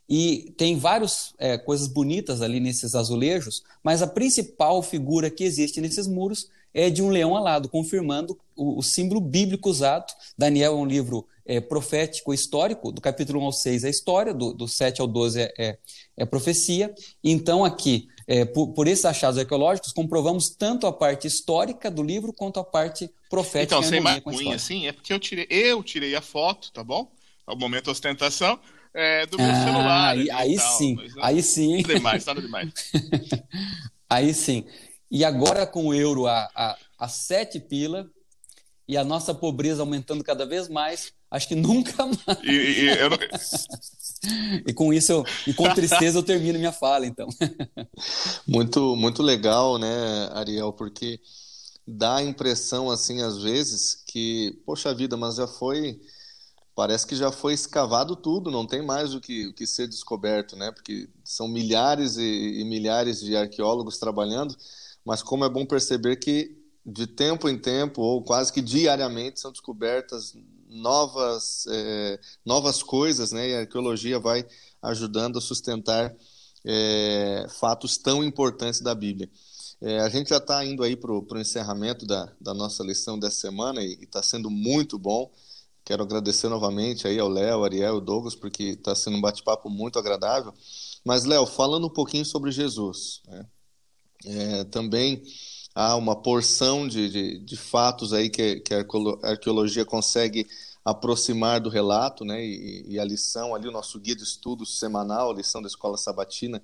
[0.08, 5.80] E tem várias é, coisas bonitas ali nesses azulejos, mas a principal figura que existe
[5.80, 10.14] nesses muros é de um leão alado, confirmando o, o símbolo bíblico usado.
[10.38, 14.54] Daniel é um livro é, profético histórico, do capítulo 1 ao 6 é história, do,
[14.54, 15.78] do 7 ao 12 é, é,
[16.18, 16.94] é profecia.
[17.24, 22.34] Então, aqui, é, por, por, esses achados arqueológicos, comprovamos tanto a parte histórica do livro
[22.34, 23.76] quanto a parte profética.
[23.76, 27.12] Então, sem maconha, assim, é porque eu tirei, eu tirei a foto, tá bom?
[27.46, 28.60] Ao momento da ostentação
[28.94, 30.10] é, do meu ah, celular.
[30.12, 31.82] Aí, aí tal, sim, não, aí sim.
[31.82, 32.74] Nada demais, nada demais.
[34.10, 34.66] aí sim.
[35.10, 38.10] E agora com o euro a, a, a sete pila
[38.88, 42.44] e a nossa pobreza aumentando cada vez mais, acho que nunca mais.
[42.44, 43.18] E, e, eu não...
[44.68, 47.28] e com isso, eu, e com tristeza eu termino minha fala, então.
[48.46, 51.20] muito, muito legal, né, Ariel, porque
[51.88, 56.00] dá a impressão, assim, às vezes, que, poxa vida, mas já foi
[56.74, 60.56] parece que já foi escavado tudo, não tem mais o que, o que ser descoberto,
[60.56, 60.72] né?
[60.72, 64.56] Porque são milhares e, e, milhares de arqueólogos trabalhando,
[65.06, 69.52] mas como é bom perceber que de tempo em tempo, ou quase que diariamente, são
[69.52, 70.34] descobertas
[70.72, 73.50] novas, é, novas coisas, né?
[73.50, 74.46] E a arqueologia vai
[74.82, 76.16] ajudando a sustentar
[76.66, 79.30] é, fatos tão importantes da Bíblia.
[79.82, 83.42] É, a gente já está indo aí para o encerramento da, da nossa lição dessa
[83.42, 85.32] semana e está sendo muito bom.
[85.84, 90.54] Quero agradecer novamente aí ao Léo, Ariel Douglas, porque está sendo um bate-papo muito agradável.
[91.04, 93.46] Mas, Léo, falando um pouquinho sobre Jesus, né?
[94.26, 95.24] é, também
[95.74, 98.86] há uma porção de, de, de fatos aí que, que, a
[99.24, 100.48] arqueologia consegue
[100.84, 102.44] aproximar do relato, né?
[102.44, 105.98] E, e, a lição ali, o nosso guia de estudos semanal, a lição da Escola
[105.98, 106.62] Sabatina,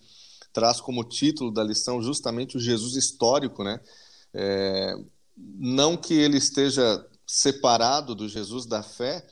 [0.51, 3.79] traz como título da lição justamente o Jesus histórico, né?
[4.33, 4.95] É,
[5.37, 9.25] não que ele esteja separado do Jesus da fé,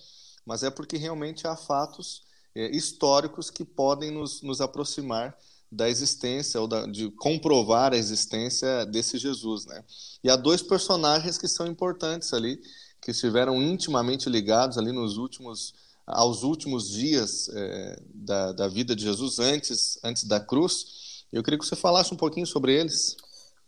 [0.45, 2.21] mas é porque realmente há fatos
[2.53, 5.35] é, históricos que podem nos, nos aproximar
[5.75, 9.83] da existência ou da, de comprovar a existência desse Jesus, né?
[10.23, 12.59] E há dois personagens que são importantes ali,
[13.01, 15.73] que estiveram intimamente ligados ali nos últimos
[16.07, 21.25] aos últimos dias é, da, da vida de Jesus antes antes da cruz.
[21.33, 23.17] Eu queria que você falasse um pouquinho sobre eles.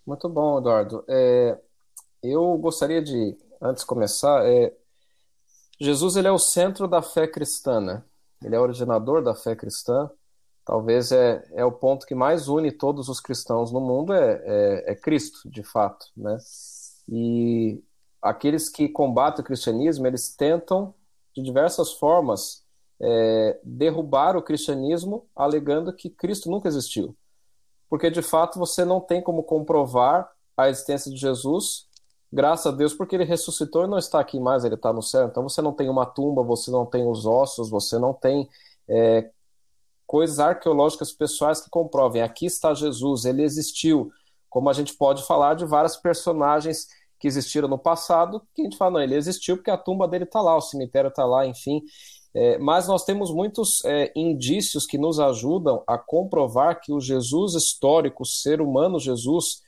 [0.05, 1.03] Muito bom, Eduardo.
[1.07, 1.59] É,
[2.23, 4.71] eu gostaria de antes de começar, é,
[5.79, 8.03] Jesus ele é o centro da fé cristã, né?
[8.43, 10.09] Ele é originador da fé cristã.
[10.67, 14.91] Talvez é, é o ponto que mais une todos os cristãos no mundo é, é,
[14.91, 16.37] é Cristo, de fato, né?
[17.07, 17.81] E
[18.21, 20.93] aqueles que combatem o cristianismo, eles tentam
[21.33, 22.65] de diversas formas
[22.99, 27.15] é, derrubar o cristianismo, alegando que Cristo nunca existiu,
[27.89, 31.87] porque de fato você não tem como comprovar a existência de Jesus
[32.29, 35.27] graças a Deus, porque ele ressuscitou e não está aqui mais, ele está no céu.
[35.27, 38.49] Então você não tem uma tumba, você não tem os ossos, você não tem
[38.85, 39.29] é,
[40.07, 42.21] coisas arqueológicas pessoais que comprovem.
[42.21, 44.09] Aqui está Jesus, ele existiu.
[44.49, 46.87] Como a gente pode falar de vários personagens
[47.19, 50.23] que existiram no passado, que a gente fala, não, ele existiu porque a tumba dele
[50.23, 51.81] está lá, o cemitério está lá, enfim.
[52.33, 57.55] É, mas nós temos muitos é, indícios que nos ajudam a comprovar que o Jesus
[57.55, 59.61] histórico, o ser humano Jesus,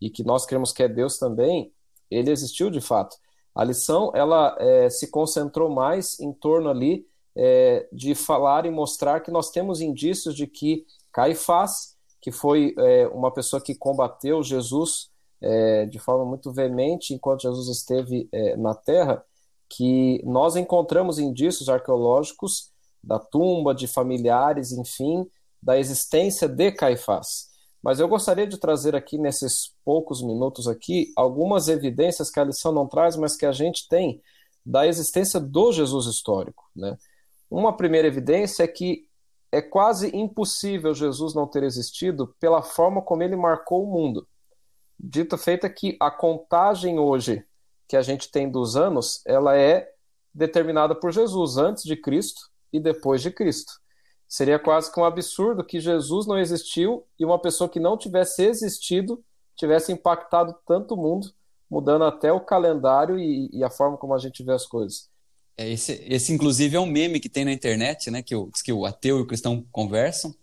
[0.00, 1.72] e que nós cremos que é Deus também,
[2.10, 3.16] ele existiu de fato.
[3.54, 7.06] A lição ela é, se concentrou mais em torno ali
[7.42, 13.08] é, de falar e mostrar que nós temos indícios de que Caifás, que foi é,
[13.08, 15.08] uma pessoa que combateu Jesus
[15.40, 19.24] é, de forma muito veemente enquanto Jesus esteve é, na Terra,
[19.70, 22.70] que nós encontramos indícios arqueológicos
[23.02, 25.26] da tumba, de familiares, enfim,
[25.62, 27.48] da existência de Caifás.
[27.82, 32.70] Mas eu gostaria de trazer aqui, nesses poucos minutos aqui, algumas evidências que a lição
[32.70, 34.20] não traz, mas que a gente tem
[34.66, 36.68] da existência do Jesus histórico.
[36.76, 36.98] Né?
[37.50, 39.08] Uma primeira evidência é que
[39.52, 44.26] é quase impossível Jesus não ter existido pela forma como ele marcou o mundo.
[44.98, 47.44] Dito feito é que a contagem hoje
[47.88, 49.90] que a gente tem dos anos, ela é
[50.32, 53.72] determinada por Jesus, antes de Cristo e depois de Cristo.
[54.28, 58.44] Seria quase que um absurdo que Jesus não existiu e uma pessoa que não tivesse
[58.44, 59.24] existido
[59.56, 61.32] tivesse impactado tanto o mundo,
[61.68, 65.09] mudando até o calendário e, e a forma como a gente vê as coisas.
[65.60, 68.22] É, esse, esse, inclusive, é um meme que tem na internet, né?
[68.22, 70.34] Que, o, que o ateu e o cristão conversam.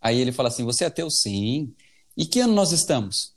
[0.00, 1.08] Aí ele fala assim: Você é ateu?
[1.08, 1.72] Sim.
[2.16, 3.36] E que ano nós estamos?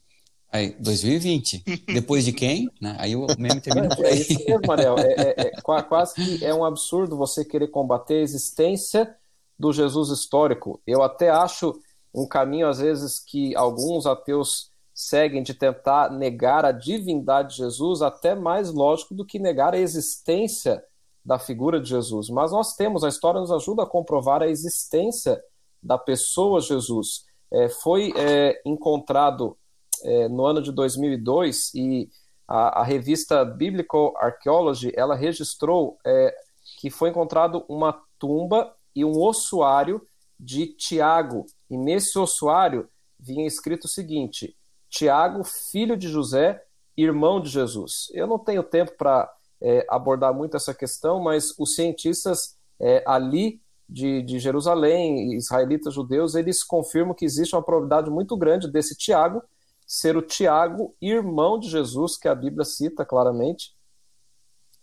[0.51, 1.63] Aí, 2020.
[1.93, 2.67] Depois de quem?
[2.81, 2.95] Né?
[2.97, 4.13] Aí o meme termina por aí.
[4.13, 4.97] É isso mesmo, Manel.
[4.97, 9.15] É, é, é, quase que é um absurdo você querer combater a existência
[9.59, 10.81] do Jesus histórico.
[10.87, 11.79] Eu até acho
[12.11, 18.01] um caminho, às vezes, que alguns ateus seguem de tentar negar a divindade de Jesus,
[18.01, 20.83] até mais lógico do que negar a existência
[21.23, 22.29] da figura de Jesus.
[22.29, 25.41] Mas nós temos, a história nos ajuda a comprovar a existência
[25.81, 27.25] da pessoa Jesus.
[27.51, 29.57] É, foi é, encontrado
[30.03, 32.09] é, no ano de 2002 e
[32.47, 36.33] a, a, revista Biblical Archaeology ela registrou é,
[36.79, 40.01] que foi encontrado uma tumba e um ossuário
[40.39, 41.45] de Tiago.
[41.69, 44.55] E nesse ossuário vinha escrito o seguinte:
[44.89, 46.61] Tiago, filho de José,
[46.97, 48.09] irmão de Jesus.
[48.13, 49.31] Eu não tenho tempo para
[49.61, 56.35] é, abordar muito essa questão, mas os cientistas é, ali de, de, Jerusalém, israelitas judeus,
[56.35, 59.43] eles confirmam que existe uma probabilidade muito grande desse Tiago
[59.85, 63.75] ser o Tiago, irmão de Jesus, que a Bíblia cita claramente.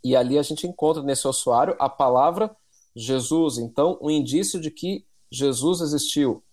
[0.05, 2.55] E ali a gente encontra nesse ossuário a palavra
[2.95, 3.57] Jesus.
[3.57, 6.45] Então, um indício de que Jesus existiu.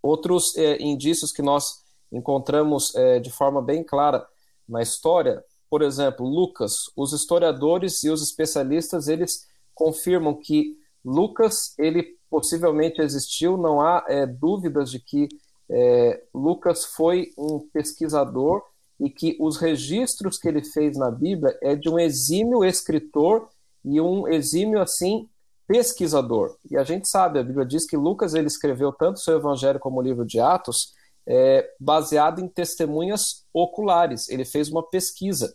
[0.00, 4.24] Outros é, indícios que nós encontramos é, de forma bem clara
[4.68, 6.72] na história, por exemplo, Lucas.
[6.96, 13.56] Os historiadores e os especialistas eles confirmam que Lucas ele possivelmente existiu.
[13.56, 15.28] Não há é, dúvidas de que
[15.70, 18.62] é, Lucas foi um pesquisador
[18.98, 23.48] e que os registros que ele fez na Bíblia é de um exímio escritor
[23.84, 25.28] e um exímio assim
[25.66, 26.56] pesquisador.
[26.68, 30.00] E a gente sabe, a Bíblia diz que Lucas ele escreveu tanto seu evangelho como
[30.00, 30.92] o livro de Atos
[31.26, 34.28] é, baseado em testemunhas oculares.
[34.28, 35.54] Ele fez uma pesquisa.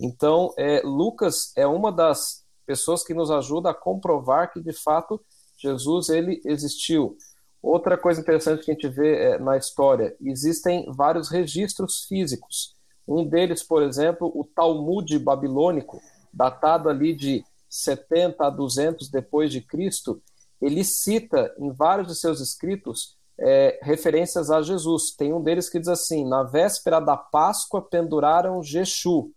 [0.00, 5.20] Então, é, Lucas é uma das pessoas que nos ajuda a comprovar que de fato
[5.56, 7.16] Jesus ele existiu.
[7.62, 12.74] Outra coisa interessante que a gente vê é, na história, existem vários registros físicos.
[13.08, 16.00] Um deles, por exemplo, o Talmud babilônico,
[16.32, 20.20] datado ali de 70 a 200 depois de Cristo,
[20.60, 25.14] ele cita em vários de seus escritos é, referências a Jesus.
[25.16, 29.30] Tem um deles que diz assim: na véspera da Páscoa penduraram Jeshu.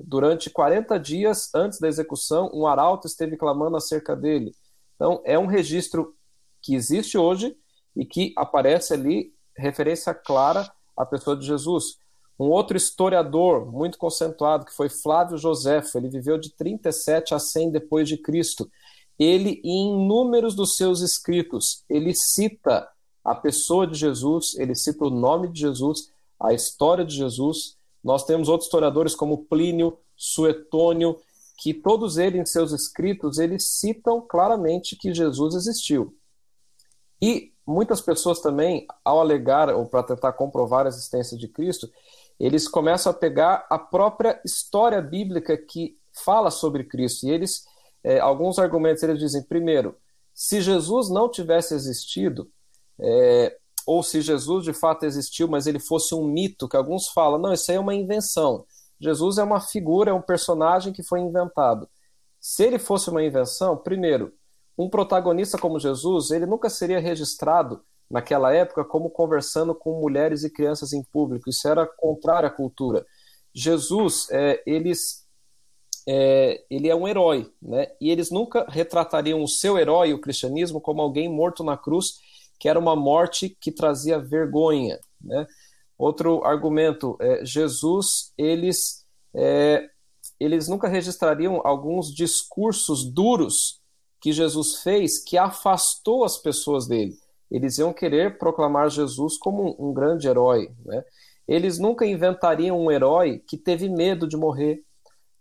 [0.00, 4.54] Durante 40 dias antes da execução, um arauto esteve clamando acerca dele.
[4.94, 6.14] Então, é um registro
[6.60, 7.56] que existe hoje
[7.96, 11.98] e que aparece ali referência clara à pessoa de Jesus.
[12.38, 17.72] Um outro historiador muito concentrado, que foi Flávio Joséfo, ele viveu de 37 a 100
[17.72, 18.70] depois de Cristo.
[19.18, 22.88] Ele, em inúmeros dos seus escritos, ele cita
[23.24, 27.77] a pessoa de Jesus, ele cita o nome de Jesus, a história de Jesus.
[28.02, 31.18] Nós temos outros historiadores como Plínio, Suetônio,
[31.58, 36.14] que todos eles em seus escritos eles citam claramente que Jesus existiu.
[37.20, 41.90] E muitas pessoas também, ao alegar ou para tentar comprovar a existência de Cristo,
[42.38, 47.26] eles começam a pegar a própria história bíblica que fala sobre Cristo.
[47.26, 47.66] E eles,
[48.04, 49.96] é, alguns argumentos, eles dizem, primeiro,
[50.32, 52.48] se Jesus não tivesse existido,
[53.00, 53.58] é,
[53.88, 57.54] ou se Jesus de fato existiu, mas ele fosse um mito, que alguns falam, não,
[57.54, 58.66] isso aí é uma invenção.
[59.00, 61.88] Jesus é uma figura, é um personagem que foi inventado.
[62.38, 64.34] Se ele fosse uma invenção, primeiro,
[64.76, 70.52] um protagonista como Jesus, ele nunca seria registrado naquela época como conversando com mulheres e
[70.52, 71.48] crianças em público.
[71.48, 73.06] Isso era contrário à cultura.
[73.54, 75.26] Jesus, é, eles,
[76.06, 77.86] é, ele é um herói, né?
[77.98, 82.27] E eles nunca retratariam o seu herói, o cristianismo, como alguém morto na cruz,
[82.58, 85.46] que era uma morte que trazia vergonha, né?
[85.98, 89.88] Outro argumento, é, Jesus, eles, é,
[90.38, 93.80] eles nunca registrariam alguns discursos duros
[94.20, 97.16] que Jesus fez que afastou as pessoas dele.
[97.50, 100.70] Eles iam querer proclamar Jesus como um, um grande herói.
[100.84, 101.02] Né?
[101.48, 104.84] Eles nunca inventariam um herói que teve medo de morrer,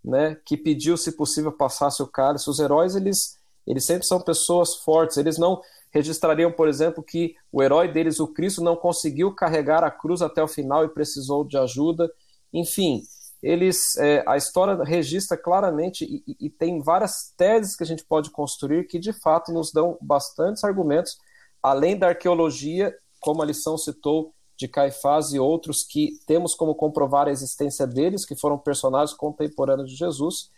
[0.04, 0.38] né?
[0.44, 2.50] que pediu, se possível, passasse o cálice.
[2.50, 3.38] Os heróis, eles,
[3.68, 5.18] eles sempre são pessoas fortes.
[5.18, 5.62] Eles não
[5.92, 10.44] registrariam, por exemplo, que o herói deles, o Cristo, não conseguiu carregar a cruz até
[10.44, 12.12] o final e precisou de ajuda.
[12.54, 13.04] Enfim,
[13.42, 18.32] eles é, a história registra claramente e, e, tem várias teses que a gente pode
[18.32, 21.18] construir que de fato nos dão bastantes argumentos,
[21.62, 27.28] além da arqueologia, como a lição citou de Caifás e outros que temos como comprovar
[27.28, 30.50] a existência deles, que foram personagens contemporâneos de Jesus.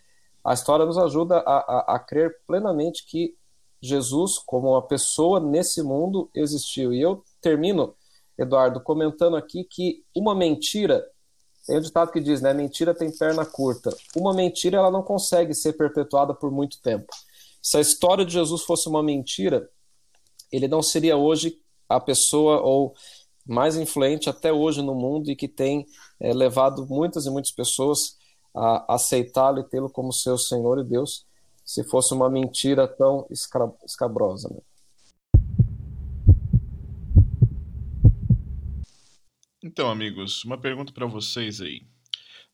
[0.43, 3.35] A história nos ajuda a, a, a crer plenamente que
[3.81, 6.93] Jesus, como uma pessoa nesse mundo, existiu.
[6.93, 7.95] E eu termino,
[8.37, 11.05] Eduardo, comentando aqui que uma mentira
[11.65, 12.51] tem um ditado que diz, né?
[12.51, 13.95] Mentira tem perna curta.
[14.15, 17.05] Uma mentira ela não consegue ser perpetuada por muito tempo.
[17.61, 19.69] Se a história de Jesus fosse uma mentira,
[20.51, 22.95] ele não seria hoje a pessoa ou
[23.45, 25.85] mais influente até hoje no mundo e que tem
[26.19, 28.17] é, levado muitas e muitas pessoas
[28.55, 31.25] a aceitá-lo e tê-lo como seu Senhor e Deus,
[31.69, 33.27] se fosse uma mentira tão
[33.85, 34.49] escabrosa.
[34.49, 34.59] Né?
[39.63, 41.85] Então, amigos, uma pergunta para vocês aí.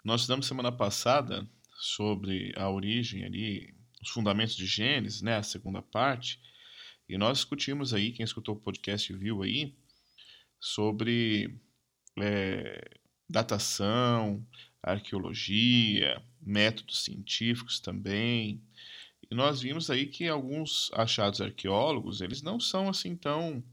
[0.03, 1.47] Nós estudamos semana passada
[1.77, 6.41] sobre a origem ali, os fundamentos de Gênesis, né, a segunda parte,
[7.07, 9.73] e nós discutimos aí, quem escutou o podcast viu aí,
[10.59, 11.57] sobre
[12.19, 12.99] é,
[13.29, 14.45] datação,
[14.83, 18.61] arqueologia, métodos científicos também.
[19.29, 23.63] E nós vimos aí que alguns achados arqueólogos, eles não são assim tão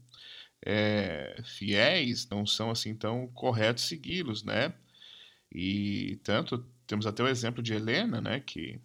[0.65, 4.73] é, fiéis, não são assim tão corretos segui-los, né?
[5.51, 8.79] E tanto temos até o exemplo de Helena, né, que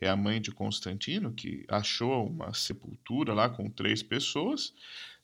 [0.00, 4.74] é a mãe de Constantino, que achou uma sepultura lá com três pessoas,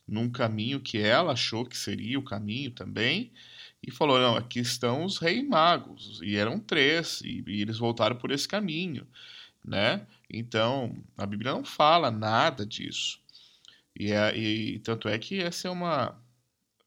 [0.07, 3.33] num caminho que ela achou que seria o caminho também,
[3.83, 8.17] e falou: não, aqui estão os reis magos, e eram três, e, e eles voltaram
[8.17, 9.07] por esse caminho,
[9.65, 10.07] né?
[10.31, 13.21] Então, a Bíblia não fala nada disso.
[13.99, 16.21] E, é, e tanto é que essa é uma,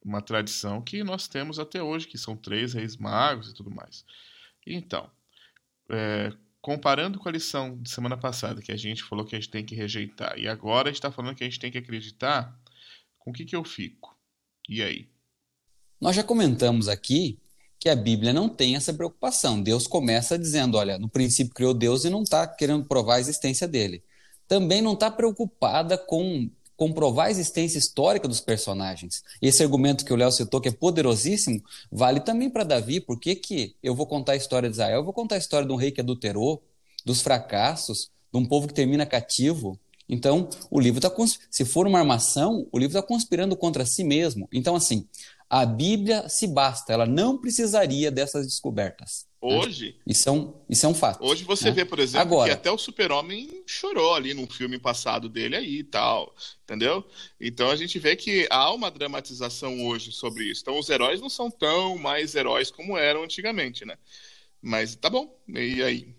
[0.04, 4.06] uma tradição que nós temos até hoje, que são três reis magos e tudo mais.
[4.66, 5.10] Então,
[5.90, 6.32] é,
[6.62, 9.66] comparando com a lição de semana passada, que a gente falou que a gente tem
[9.66, 12.56] que rejeitar, e agora a gente está falando que a gente tem que acreditar,
[13.18, 14.16] com o que, que eu fico?
[14.70, 15.10] E aí?
[16.00, 17.40] Nós já comentamos aqui
[17.82, 19.60] que a Bíblia não tem essa preocupação.
[19.60, 23.68] Deus começa dizendo: olha, no princípio criou Deus e não está querendo provar a existência
[23.68, 24.04] dele.
[24.48, 29.24] Também não está preocupada com comprovar a existência histórica dos personagens.
[29.42, 31.62] Esse argumento que o Léo citou, que é poderosíssimo,
[31.92, 33.00] vale também para Davi.
[33.00, 35.00] Por que, que eu vou contar a história de Israel?
[35.00, 36.64] Eu vou contar a história de um rei que adulterou,
[37.04, 39.80] dos fracassos, de um povo que termina cativo.
[40.08, 41.12] Então, o livro está.
[41.50, 44.48] Se for uma armação, o livro está conspirando contra si mesmo.
[44.52, 45.08] Então, assim,
[45.52, 49.28] a Bíblia se basta, ela não precisaria dessas descobertas.
[49.42, 49.88] Hoje.
[49.88, 50.04] Né?
[50.08, 51.22] Isso, é um, isso é um fato.
[51.22, 51.72] Hoje você né?
[51.72, 55.80] vê, por exemplo, Agora, que até o Super-Homem chorou ali num filme passado dele aí
[55.80, 56.34] e tal.
[56.64, 57.04] Entendeu?
[57.38, 60.62] Então a gente vê que há uma dramatização hoje sobre isso.
[60.62, 63.98] Então os heróis não são tão mais heróis como eram antigamente, né?
[64.62, 65.38] Mas tá bom.
[65.50, 66.16] E aí?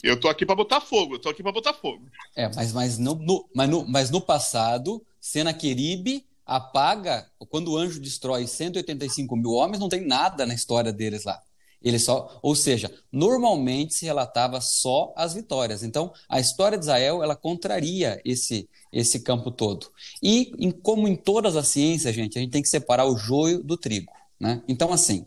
[0.00, 2.06] Eu tô aqui para botar fogo, eu tô aqui para botar fogo.
[2.36, 8.00] É, mas, mas, no, no, mas, no, mas no passado, Senaqueribe apaga, quando o anjo
[8.00, 11.42] destrói 185 mil homens, não tem nada na história deles lá.
[11.82, 15.82] Ele só, ou seja, normalmente se relatava só as vitórias.
[15.82, 19.90] Então, a história de Israel ela contraria esse esse campo todo.
[20.22, 23.62] E em, como em todas as ciências, gente, a gente tem que separar o joio
[23.62, 24.62] do trigo, né?
[24.66, 25.26] Então, assim,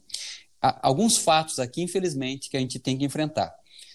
[0.61, 3.53] há alguns fatos aqui, infelizmente, que a gente tem que enfrentar.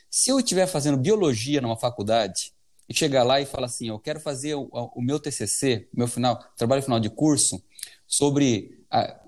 [0.09, 2.54] Se eu estiver fazendo biologia numa faculdade
[2.89, 6.43] e chegar lá e falar assim, eu quero fazer o, o meu TCC, meu final,
[6.57, 7.63] trabalho final de curso,
[8.07, 9.21] sobre a,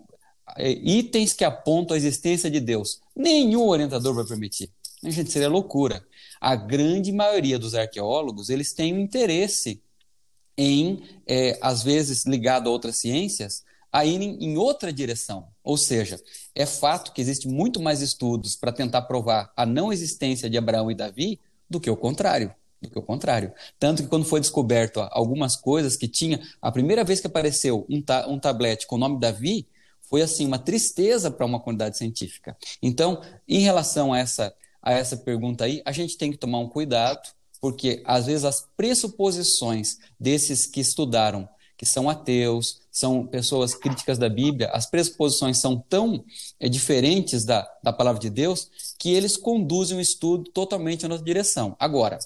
[0.47, 3.01] a, itens que apontam a existência de Deus.
[3.15, 4.71] Nenhum orientador vai permitir.
[5.03, 6.07] A gente seria loucura.
[6.41, 9.83] A grande maioria dos arqueólogos eles têm um interesse
[10.57, 15.49] em, é, às vezes ligado a outras ciências, a irem em outra direção.
[15.65, 16.21] Ou seja,
[16.55, 20.91] é fato que existe muito mais estudos para tentar provar a não existência de Abraão
[20.91, 23.53] e Davi do que o contrário do que o contrário.
[23.79, 28.01] Tanto que quando foi descoberto algumas coisas que tinha, a primeira vez que apareceu um,
[28.01, 29.67] ta, um tablete com o nome Davi,
[30.09, 32.57] foi assim uma tristeza para uma comunidade científica.
[32.83, 36.69] Então, em relação a essa, a essa pergunta aí, a gente tem que tomar um
[36.69, 37.29] cuidado,
[37.61, 44.29] porque às vezes as pressuposições desses que estudaram, que são ateus, são pessoas críticas da
[44.29, 46.25] Bíblia, as pressuposições são tão
[46.59, 51.25] é, diferentes da, da palavra de Deus que eles conduzem o estudo totalmente em outra
[51.25, 51.77] direção.
[51.79, 52.19] Agora,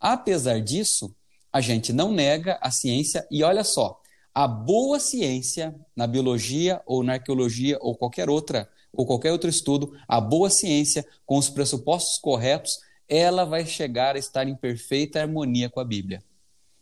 [0.00, 1.14] Apesar disso,
[1.52, 4.00] a gente não nega a ciência e olha só,
[4.34, 9.92] a boa ciência na biologia ou na arqueologia ou qualquer outra ou qualquer outro estudo,
[10.06, 12.78] a boa ciência com os pressupostos corretos,
[13.08, 16.22] ela vai chegar a estar em perfeita harmonia com a Bíblia.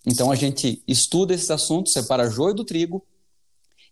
[0.06, 3.04] Então a gente estuda esses assuntos, separa joio do trigo,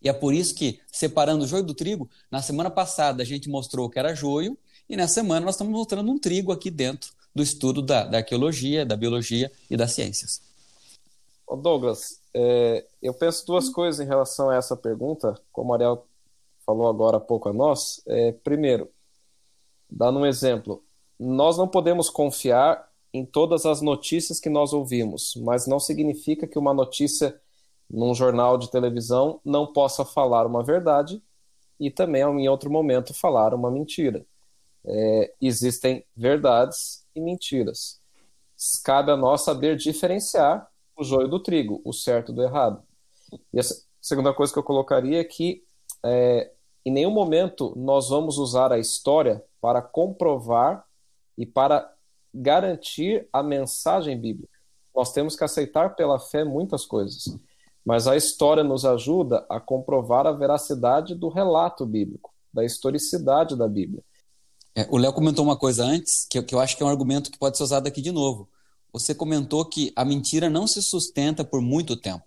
[0.01, 3.49] e é por isso que, separando o joio do trigo, na semana passada a gente
[3.49, 4.57] mostrou que era joio,
[4.89, 8.87] e na semana nós estamos mostrando um trigo aqui dentro do estudo da, da arqueologia,
[8.87, 10.43] da biologia e das ciências.
[11.61, 16.07] Douglas, é, eu penso duas coisas em relação a essa pergunta, como o Ariel
[16.65, 18.03] falou agora há pouco a nós.
[18.07, 18.91] É, primeiro,
[19.91, 20.83] dando um exemplo,
[21.19, 26.59] nós não podemos confiar em todas as notícias que nós ouvimos, mas não significa que
[26.59, 27.41] uma notícia
[27.89, 31.23] num jornal de televisão não possa falar uma verdade
[31.79, 34.27] e também, em outro momento, falar uma mentira.
[34.87, 38.01] É, existem verdades e mentiras.
[38.85, 42.83] Cabe a nós saber diferenciar o joio do trigo, o certo do errado.
[43.53, 43.63] E a
[44.01, 45.65] segunda coisa que eu colocaria é que
[46.05, 46.51] é,
[46.85, 50.85] em nenhum momento nós vamos usar a história para comprovar
[51.37, 51.91] e para
[52.33, 54.53] garantir a mensagem bíblica.
[54.95, 57.37] Nós temos que aceitar pela fé muitas coisas,
[57.85, 63.67] mas a história nos ajuda a comprovar a veracidade do relato bíblico, da historicidade da
[63.67, 64.03] Bíblia.
[64.77, 67.31] É, o Léo comentou uma coisa antes, que, que eu acho que é um argumento
[67.31, 68.49] que pode ser usado aqui de novo.
[68.93, 72.25] Você comentou que a mentira não se sustenta por muito tempo.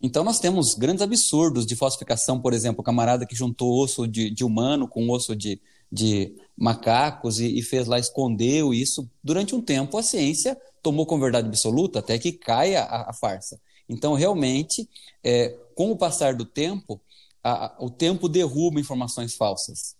[0.00, 4.30] Então nós temos grandes absurdos de falsificação, por exemplo, o camarada que juntou osso de,
[4.30, 5.60] de humano com osso de,
[5.92, 9.10] de macacos e, e, fez lá, escondeu isso.
[9.22, 13.60] Durante um tempo a ciência tomou como verdade absoluta até que caia a, a farsa.
[13.88, 14.88] Então realmente,
[15.22, 16.98] é, com o passar do tempo,
[17.44, 19.99] a, o tempo derruba informações falsas.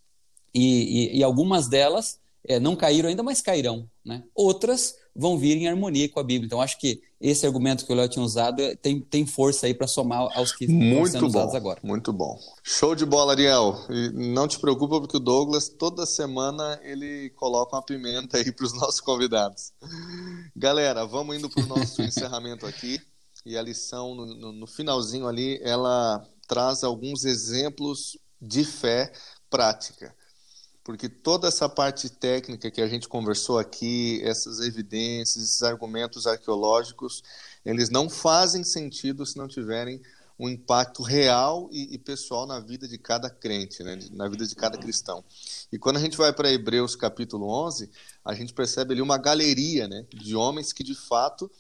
[0.54, 3.88] E, e, e algumas delas é, não caíram ainda, mas cairão.
[4.04, 4.22] Né?
[4.34, 6.46] Outras vão vir em harmonia com a Bíblia.
[6.46, 9.74] Então, acho que esse argumento que o Léo tinha usado é, tem, tem força aí
[9.74, 11.80] para somar aos que muito estão sendo bom, usados agora.
[11.82, 12.38] Muito bom.
[12.62, 13.78] Show de bola, Ariel.
[13.90, 18.64] E não te preocupa, porque o Douglas, toda semana, ele coloca uma pimenta aí para
[18.64, 19.72] os nossos convidados.
[20.56, 23.00] Galera, vamos indo para o nosso encerramento aqui.
[23.44, 29.12] E a lição, no, no, no finalzinho ali, ela traz alguns exemplos de fé
[29.48, 30.14] prática
[30.82, 37.22] porque toda essa parte técnica que a gente conversou aqui, essas evidências, esses argumentos arqueológicos,
[37.64, 40.00] eles não fazem sentido se não tiverem
[40.40, 43.98] um impacto real e, e pessoal na vida de cada crente, né?
[44.12, 45.22] na vida de cada cristão.
[45.70, 47.90] E quando a gente vai para Hebreus capítulo 11,
[48.24, 50.06] a gente percebe ali uma galeria né?
[50.14, 51.50] de homens que de fato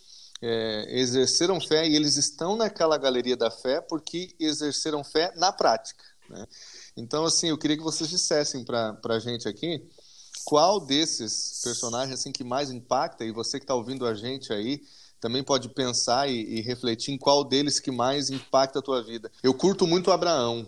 [0.40, 6.02] é, exerceram fé e eles estão naquela galeria da fé porque exerceram fé na prática.
[6.30, 6.46] Né?
[7.00, 9.82] Então, assim, eu queria que vocês dissessem para a gente aqui
[10.44, 14.82] qual desses personagens assim que mais impacta e você que está ouvindo a gente aí
[15.20, 19.30] também pode pensar e, e, refletir em qual deles que mais impacta a tua vida.
[19.42, 20.66] Eu curto muito Abraão.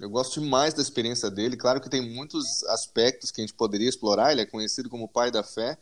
[0.00, 1.54] Eu gosto demais da experiência dele.
[1.54, 4.32] Claro que tem muitos aspectos que a gente poderia explorar.
[4.32, 5.76] Ele é conhecido como pai da fé.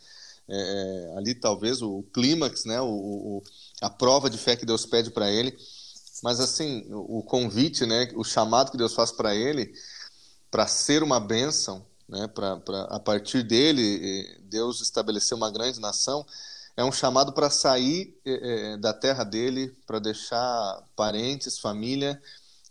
[0.49, 3.43] É, ali talvez o clímax, né, o, o,
[3.81, 5.57] a prova de fé que Deus pede para ele.
[6.23, 9.73] Mas assim, o convite, né, o chamado que Deus faz para ele,
[10.51, 12.61] para ser uma bênção, né, para
[12.91, 16.25] a partir dele Deus estabeleceu uma grande nação,
[16.77, 22.23] é um chamado para sair é, da terra dele, para deixar parentes, família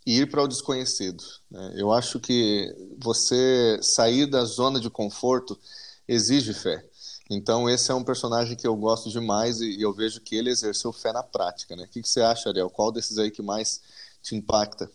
[0.06, 1.22] e ir para o desconhecido.
[1.50, 1.74] Né?
[1.76, 5.58] Eu acho que você sair da zona de conforto
[6.08, 6.87] exige fé.
[7.30, 10.92] Então, esse é um personagem que eu gosto demais e, eu vejo que ele exerceu
[10.92, 11.76] fé na prática.
[11.76, 11.84] Né?
[11.84, 12.70] O que, que você acha, Ariel?
[12.70, 13.82] Qual desses aí que mais
[14.22, 14.90] te impacta?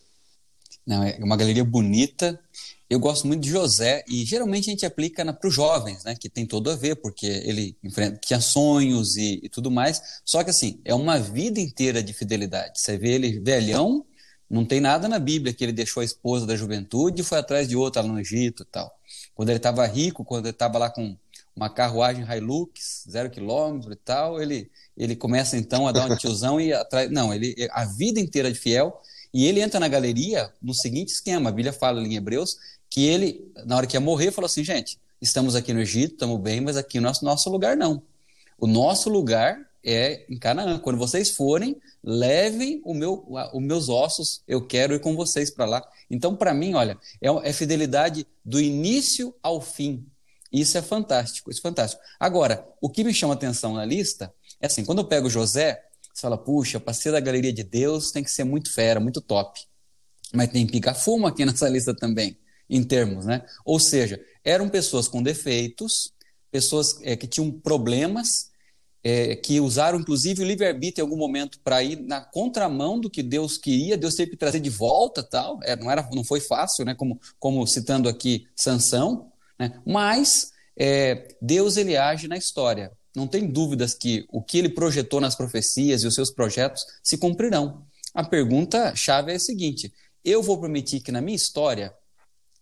[0.86, 2.40] Não, é uma galeria bonita.
[2.90, 6.16] Eu gosto muito de José e geralmente a gente aplica para os jovens, né?
[6.16, 10.22] Que tem todo a ver, porque ele enfrenta, tinha sonhos e, e, tudo mais.
[10.26, 12.80] Só que assim, é uma vida inteira de fidelidade.
[12.80, 14.06] Você vê ele velhão,
[14.50, 17.68] não tem nada na Bíblia que ele deixou a esposa da juventude e foi atrás
[17.68, 18.94] de outra lá no Egito tal.
[19.34, 21.18] Quando ele estava rico, quando ele estava lá com
[21.56, 26.60] uma carruagem Hilux, zero quilômetro e tal, ele, ele começa então a dar um tiozão
[26.60, 27.12] e atrás.
[27.12, 29.02] Não, ele a vida inteira de fiel.
[29.34, 32.58] E ele entra na galeria no seguinte esquema: a Bíblia fala em Hebreus
[32.90, 36.40] que ele, na hora que ia morrer, falou assim: gente, estamos aqui no Egito, estamos
[36.40, 38.02] bem, mas aqui no nosso, nosso lugar não.
[38.60, 40.80] O nosso lugar é em Canaã.
[40.80, 45.66] Quando vocês forem, levem o meu, os meus ossos, eu quero ir com vocês para
[45.66, 45.84] lá.
[46.10, 50.06] Então, para mim, olha, é, é fidelidade do início ao fim.
[50.54, 52.02] Isso é fantástico, isso é fantástico.
[52.20, 54.32] Agora, o que me chama atenção na lista
[54.62, 55.84] é assim, quando eu pego José,
[56.14, 59.60] você fala, puxa, passei da galeria de Deus, tem que ser muito fera, muito top.
[60.32, 62.38] Mas tem pica-fumo aqui nessa lista também,
[62.70, 63.44] em termos, né?
[63.66, 66.14] Ou seja, eram pessoas com defeitos,
[66.52, 68.52] pessoas é, que tinham problemas,
[69.04, 73.24] é, que usaram inclusive o livre-arbítrio em algum momento para ir na contramão do que
[73.24, 76.86] Deus queria, Deus teve que trazer de volta tal, é, não, era, não foi fácil,
[76.86, 76.94] né?
[76.94, 79.80] como, como citando aqui Sansão, né?
[79.86, 82.92] Mas é, Deus ele age na história.
[83.16, 87.18] Não tem dúvidas que o que ele projetou nas profecias e os seus projetos se
[87.18, 87.86] cumprirão.
[88.14, 89.94] A pergunta chave é a seguinte:
[90.24, 91.94] eu vou permitir que na minha história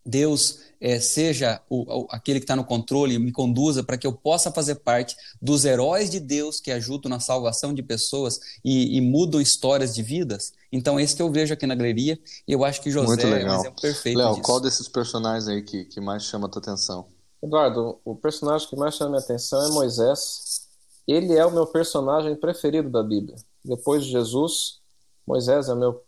[0.06, 4.08] Deus é, seja o, o, aquele que está no controle e me conduza para que
[4.08, 8.98] eu possa fazer parte dos heróis de Deus que ajudam na salvação de pessoas e,
[8.98, 10.54] e mudam histórias de vidas.
[10.72, 13.60] Então, esse que eu vejo aqui na galeria, e eu acho que José é um
[13.60, 17.06] exemplo perfeito Léo, qual desses personagens aí que, que mais chama a tua atenção?
[17.44, 20.68] Eduardo, o personagem que mais chama a minha atenção é Moisés.
[21.08, 23.36] Ele é o meu personagem preferido da Bíblia.
[23.64, 24.80] Depois de Jesus,
[25.26, 26.04] Moisés é o meu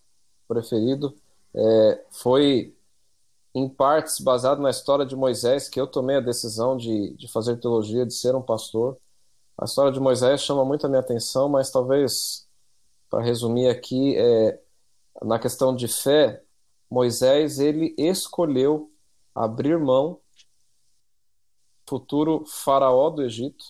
[0.48, 1.16] preferido.
[1.56, 2.74] É, foi
[3.56, 7.58] em partes baseado na história de Moisés, que eu tomei a decisão de, de fazer
[7.58, 8.98] teologia, de ser um pastor.
[9.58, 12.48] A história de Moisés chama muito a minha atenção, mas talvez,
[13.10, 14.60] para resumir aqui, é,
[15.22, 16.42] na questão de fé,
[16.90, 18.92] Moisés ele escolheu
[19.36, 20.20] abrir mão
[21.88, 23.66] futuro faraó do Egito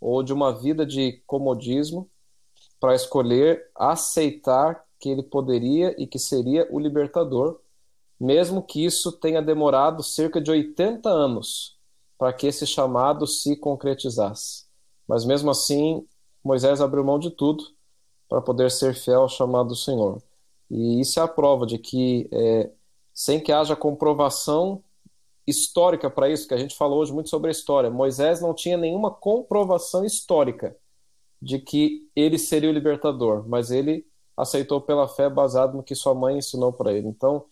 [0.00, 2.08] ou de uma vida de comodismo
[2.78, 7.60] para escolher aceitar que ele poderia e que seria o libertador,
[8.18, 11.76] mesmo que isso tenha demorado cerca de 80 anos
[12.18, 14.64] para que esse chamado se concretizasse.
[15.06, 16.06] Mas mesmo assim,
[16.42, 17.64] Moisés abriu mão de tudo
[18.28, 20.22] para poder ser fiel ao chamado do Senhor.
[20.70, 22.70] E isso é a prova de que, é,
[23.12, 24.82] sem que haja comprovação
[25.46, 28.76] histórica para isso, que a gente falou hoje muito sobre a história, Moisés não tinha
[28.76, 30.76] nenhuma comprovação histórica
[31.40, 34.04] de que ele seria o libertador, mas ele
[34.36, 37.06] aceitou pela fé baseado no que sua mãe ensinou para ele.
[37.06, 37.44] Então,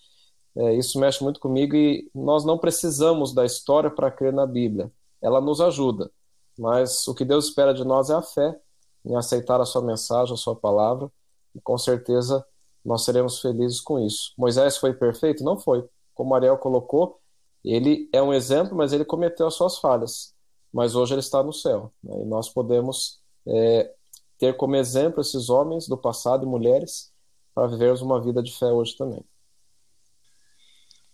[0.56, 4.90] é, isso mexe muito comigo e nós não precisamos da história para crer na Bíblia.
[5.20, 6.10] Ela nos ajuda,
[6.58, 8.58] mas o que Deus espera de nós é a fé
[9.04, 11.10] em aceitar a sua mensagem, a sua palavra,
[11.54, 12.44] e com certeza
[12.84, 14.32] nós seremos felizes com isso.
[14.36, 15.42] Moisés foi perfeito?
[15.42, 15.86] Não foi.
[16.14, 17.18] Como Ariel colocou,
[17.64, 20.34] ele é um exemplo, mas ele cometeu as suas falhas.
[20.72, 21.92] Mas hoje ele está no céu.
[22.02, 22.22] Né?
[22.22, 23.92] E nós podemos é,
[24.38, 27.12] ter como exemplo esses homens do passado e mulheres
[27.54, 29.24] para vivermos uma vida de fé hoje também.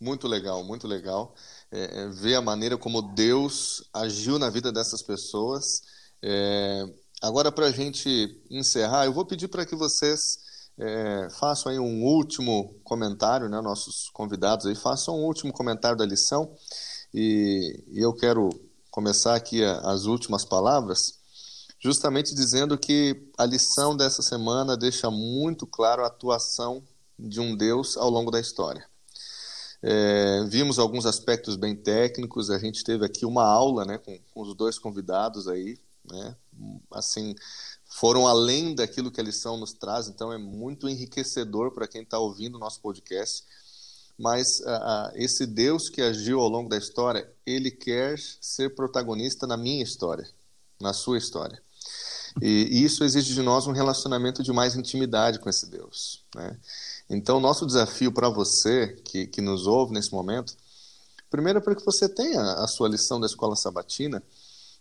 [0.01, 1.35] Muito legal, muito legal.
[1.71, 5.83] É, é, ver a maneira como Deus agiu na vida dessas pessoas.
[6.23, 6.85] É,
[7.21, 10.39] agora, para a gente encerrar, eu vou pedir para que vocês
[10.79, 16.07] é, façam aí um último comentário, né, nossos convidados aí, façam um último comentário da
[16.07, 16.55] lição.
[17.13, 18.49] E, e eu quero
[18.91, 21.21] começar aqui a, as últimas palavras
[21.79, 26.83] justamente dizendo que a lição dessa semana deixa muito claro a atuação
[27.19, 28.90] de um Deus ao longo da história.
[29.83, 34.43] É, vimos alguns aspectos bem técnicos, a gente teve aqui uma aula né, com, com
[34.43, 36.37] os dois convidados aí, né,
[36.93, 37.35] assim,
[37.87, 42.19] foram além daquilo que a lição nos traz, então é muito enriquecedor para quem está
[42.19, 43.45] ouvindo o nosso podcast.
[44.19, 44.63] Mas
[45.15, 50.29] esse Deus que agiu ao longo da história, ele quer ser protagonista na minha história,
[50.79, 51.61] na sua história.
[52.41, 56.23] E isso exige de nós um relacionamento de mais intimidade com esse Deus.
[56.35, 56.59] Né?
[57.11, 60.57] Então, nosso desafio para você que, que nos ouve nesse momento,
[61.29, 64.23] primeiro é para que você tenha a sua lição da escola sabatina,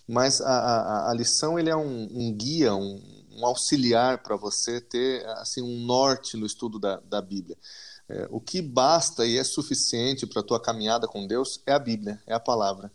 [0.08, 3.02] mas a, a, a lição ele é um, um guia, um,
[3.36, 7.58] um auxiliar para você ter assim um norte no estudo da, da Bíblia.
[8.08, 11.80] É, o que basta e é suficiente para a tua caminhada com Deus é a
[11.80, 12.92] Bíblia, é a palavra.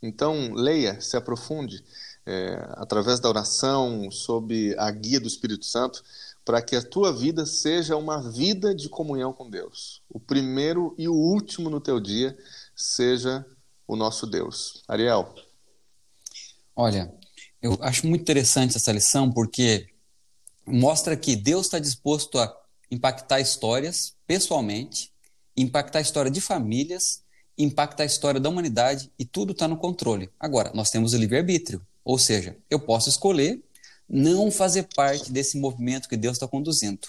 [0.00, 1.84] Então, leia, se aprofunde
[2.24, 6.04] é, através da oração, sob a guia do Espírito Santo,
[6.46, 10.00] para que a tua vida seja uma vida de comunhão com Deus.
[10.08, 12.38] O primeiro e o último no teu dia
[12.74, 13.44] seja
[13.84, 14.84] o nosso Deus.
[14.86, 15.34] Ariel.
[16.76, 17.12] Olha,
[17.60, 19.88] eu acho muito interessante essa lição porque
[20.64, 22.56] mostra que Deus está disposto a
[22.92, 25.12] impactar histórias pessoalmente,
[25.56, 27.24] impactar a história de famílias,
[27.58, 30.30] impactar a história da humanidade e tudo está no controle.
[30.38, 31.84] Agora, nós temos o livre-arbítrio.
[32.04, 33.60] Ou seja, eu posso escolher
[34.08, 37.08] não fazer parte desse movimento que Deus está conduzindo.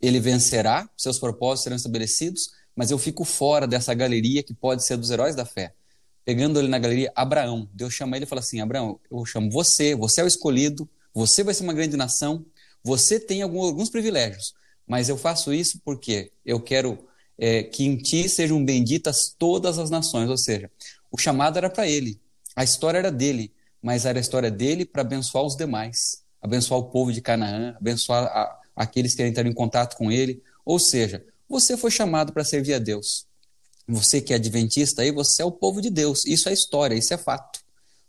[0.00, 4.96] Ele vencerá, seus propósitos serão estabelecidos, mas eu fico fora dessa galeria que pode ser
[4.96, 5.74] dos heróis da fé.
[6.24, 7.68] Pegando ele na galeria, Abraão.
[7.72, 11.42] Deus chama ele e fala assim: Abraão, eu chamo você, você é o escolhido, você
[11.42, 12.44] vai ser uma grande nação,
[12.84, 14.54] você tem alguns privilégios,
[14.86, 16.98] mas eu faço isso porque eu quero
[17.36, 20.28] é, que em ti sejam benditas todas as nações.
[20.28, 20.70] Ou seja,
[21.10, 22.20] o chamado era para ele,
[22.54, 23.52] a história era dele,
[23.82, 28.24] mas era a história dele para abençoar os demais, abençoar o povo de Canaã, abençoar
[28.24, 30.42] a, aqueles que entraram em contato com ele.
[30.64, 33.26] Ou seja, você foi chamado para servir a Deus.
[33.86, 36.26] Você que é adventista aí, você é o povo de Deus.
[36.26, 37.60] Isso é história, isso é fato.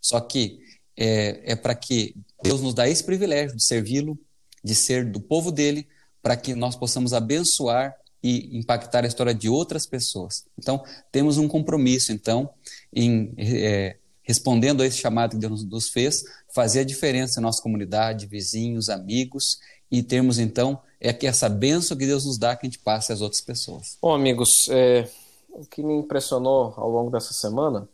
[0.01, 0.59] Só que
[0.97, 4.19] é, é para que Deus nos dá esse privilégio de servi-lo,
[4.63, 5.87] de ser do povo dele,
[6.21, 10.45] para que nós possamos abençoar e impactar a história de outras pessoas.
[10.57, 12.49] Então, temos um compromisso, então,
[12.93, 13.95] em é,
[14.29, 16.23] respondendo a esse chamado que Deus nos fez,
[16.53, 19.57] fazer a diferença na nossa comunidade, vizinhos, amigos,
[19.89, 23.11] e termos então é que essa benção que Deus nos dá que a gente passe
[23.11, 23.97] às outras pessoas.
[23.99, 25.09] Bom, amigos, é,
[25.49, 27.89] o que me impressionou ao longo dessa semana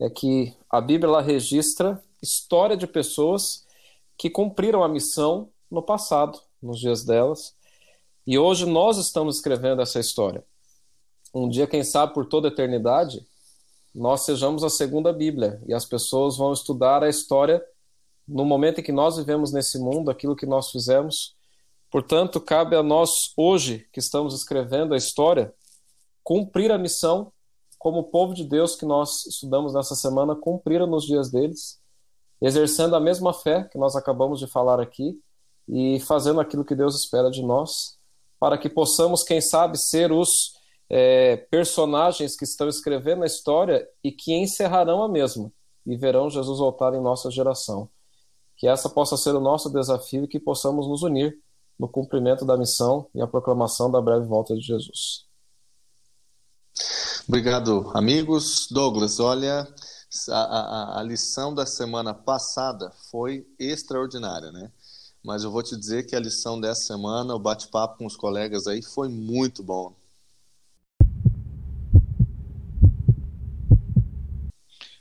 [0.00, 3.66] é que a Bíblia ela registra história de pessoas
[4.16, 7.54] que cumpriram a missão no passado, nos dias delas,
[8.26, 10.42] e hoje nós estamos escrevendo essa história.
[11.34, 13.20] Um dia, quem sabe, por toda a eternidade,
[13.98, 17.60] nós sejamos a segunda Bíblia e as pessoas vão estudar a história
[18.28, 21.34] no momento em que nós vivemos nesse mundo, aquilo que nós fizemos.
[21.90, 25.52] Portanto, cabe a nós, hoje, que estamos escrevendo a história,
[26.22, 27.32] cumprir a missão
[27.76, 31.80] como povo de Deus que nós estudamos nessa semana, cumpriram nos dias deles,
[32.40, 35.20] exercendo a mesma fé que nós acabamos de falar aqui
[35.68, 37.98] e fazendo aquilo que Deus espera de nós,
[38.38, 40.57] para que possamos, quem sabe, ser os
[40.90, 45.52] é, personagens que estão escrevendo a história e que encerrarão a mesma
[45.86, 47.88] e verão Jesus voltar em nossa geração.
[48.56, 51.38] Que essa possa ser o nosso desafio e que possamos nos unir
[51.78, 55.26] no cumprimento da missão e a proclamação da breve volta de Jesus.
[57.26, 58.66] Obrigado, amigos.
[58.70, 59.68] Douglas, olha,
[60.28, 64.72] a, a, a lição da semana passada foi extraordinária, né?
[65.22, 68.66] Mas eu vou te dizer que a lição dessa semana, o bate-papo com os colegas
[68.66, 69.94] aí, foi muito bom.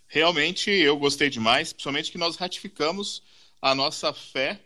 [0.08, 3.22] Realmente eu gostei demais, principalmente que nós ratificamos
[3.62, 4.60] a nossa fé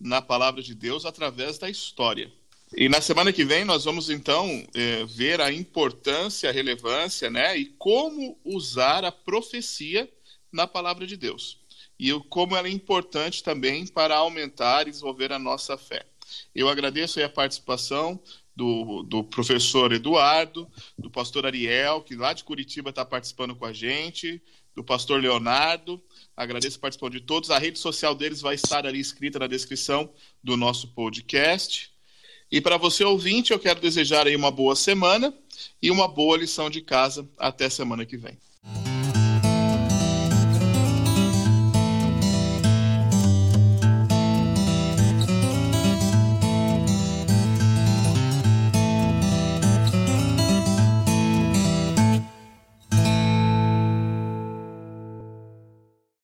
[0.00, 2.32] na palavra de Deus através da história.
[2.76, 7.56] E na semana que vem nós vamos então é, ver a importância, a relevância, né,
[7.56, 10.08] e como usar a profecia
[10.52, 11.58] na palavra de Deus.
[11.98, 16.04] E como ela é importante também para aumentar e desenvolver a nossa fé.
[16.54, 18.20] Eu agradeço a participação
[18.54, 20.68] do, do professor Eduardo,
[20.98, 24.42] do pastor Ariel, que lá de Curitiba está participando com a gente,
[24.78, 26.00] do pastor Leonardo.
[26.36, 27.50] Agradeço a participação de todos.
[27.50, 30.08] A rede social deles vai estar ali escrita na descrição
[30.42, 31.90] do nosso podcast.
[32.50, 35.34] E para você ouvinte, eu quero desejar aí uma boa semana
[35.82, 37.28] e uma boa lição de casa.
[37.36, 38.38] Até semana que vem.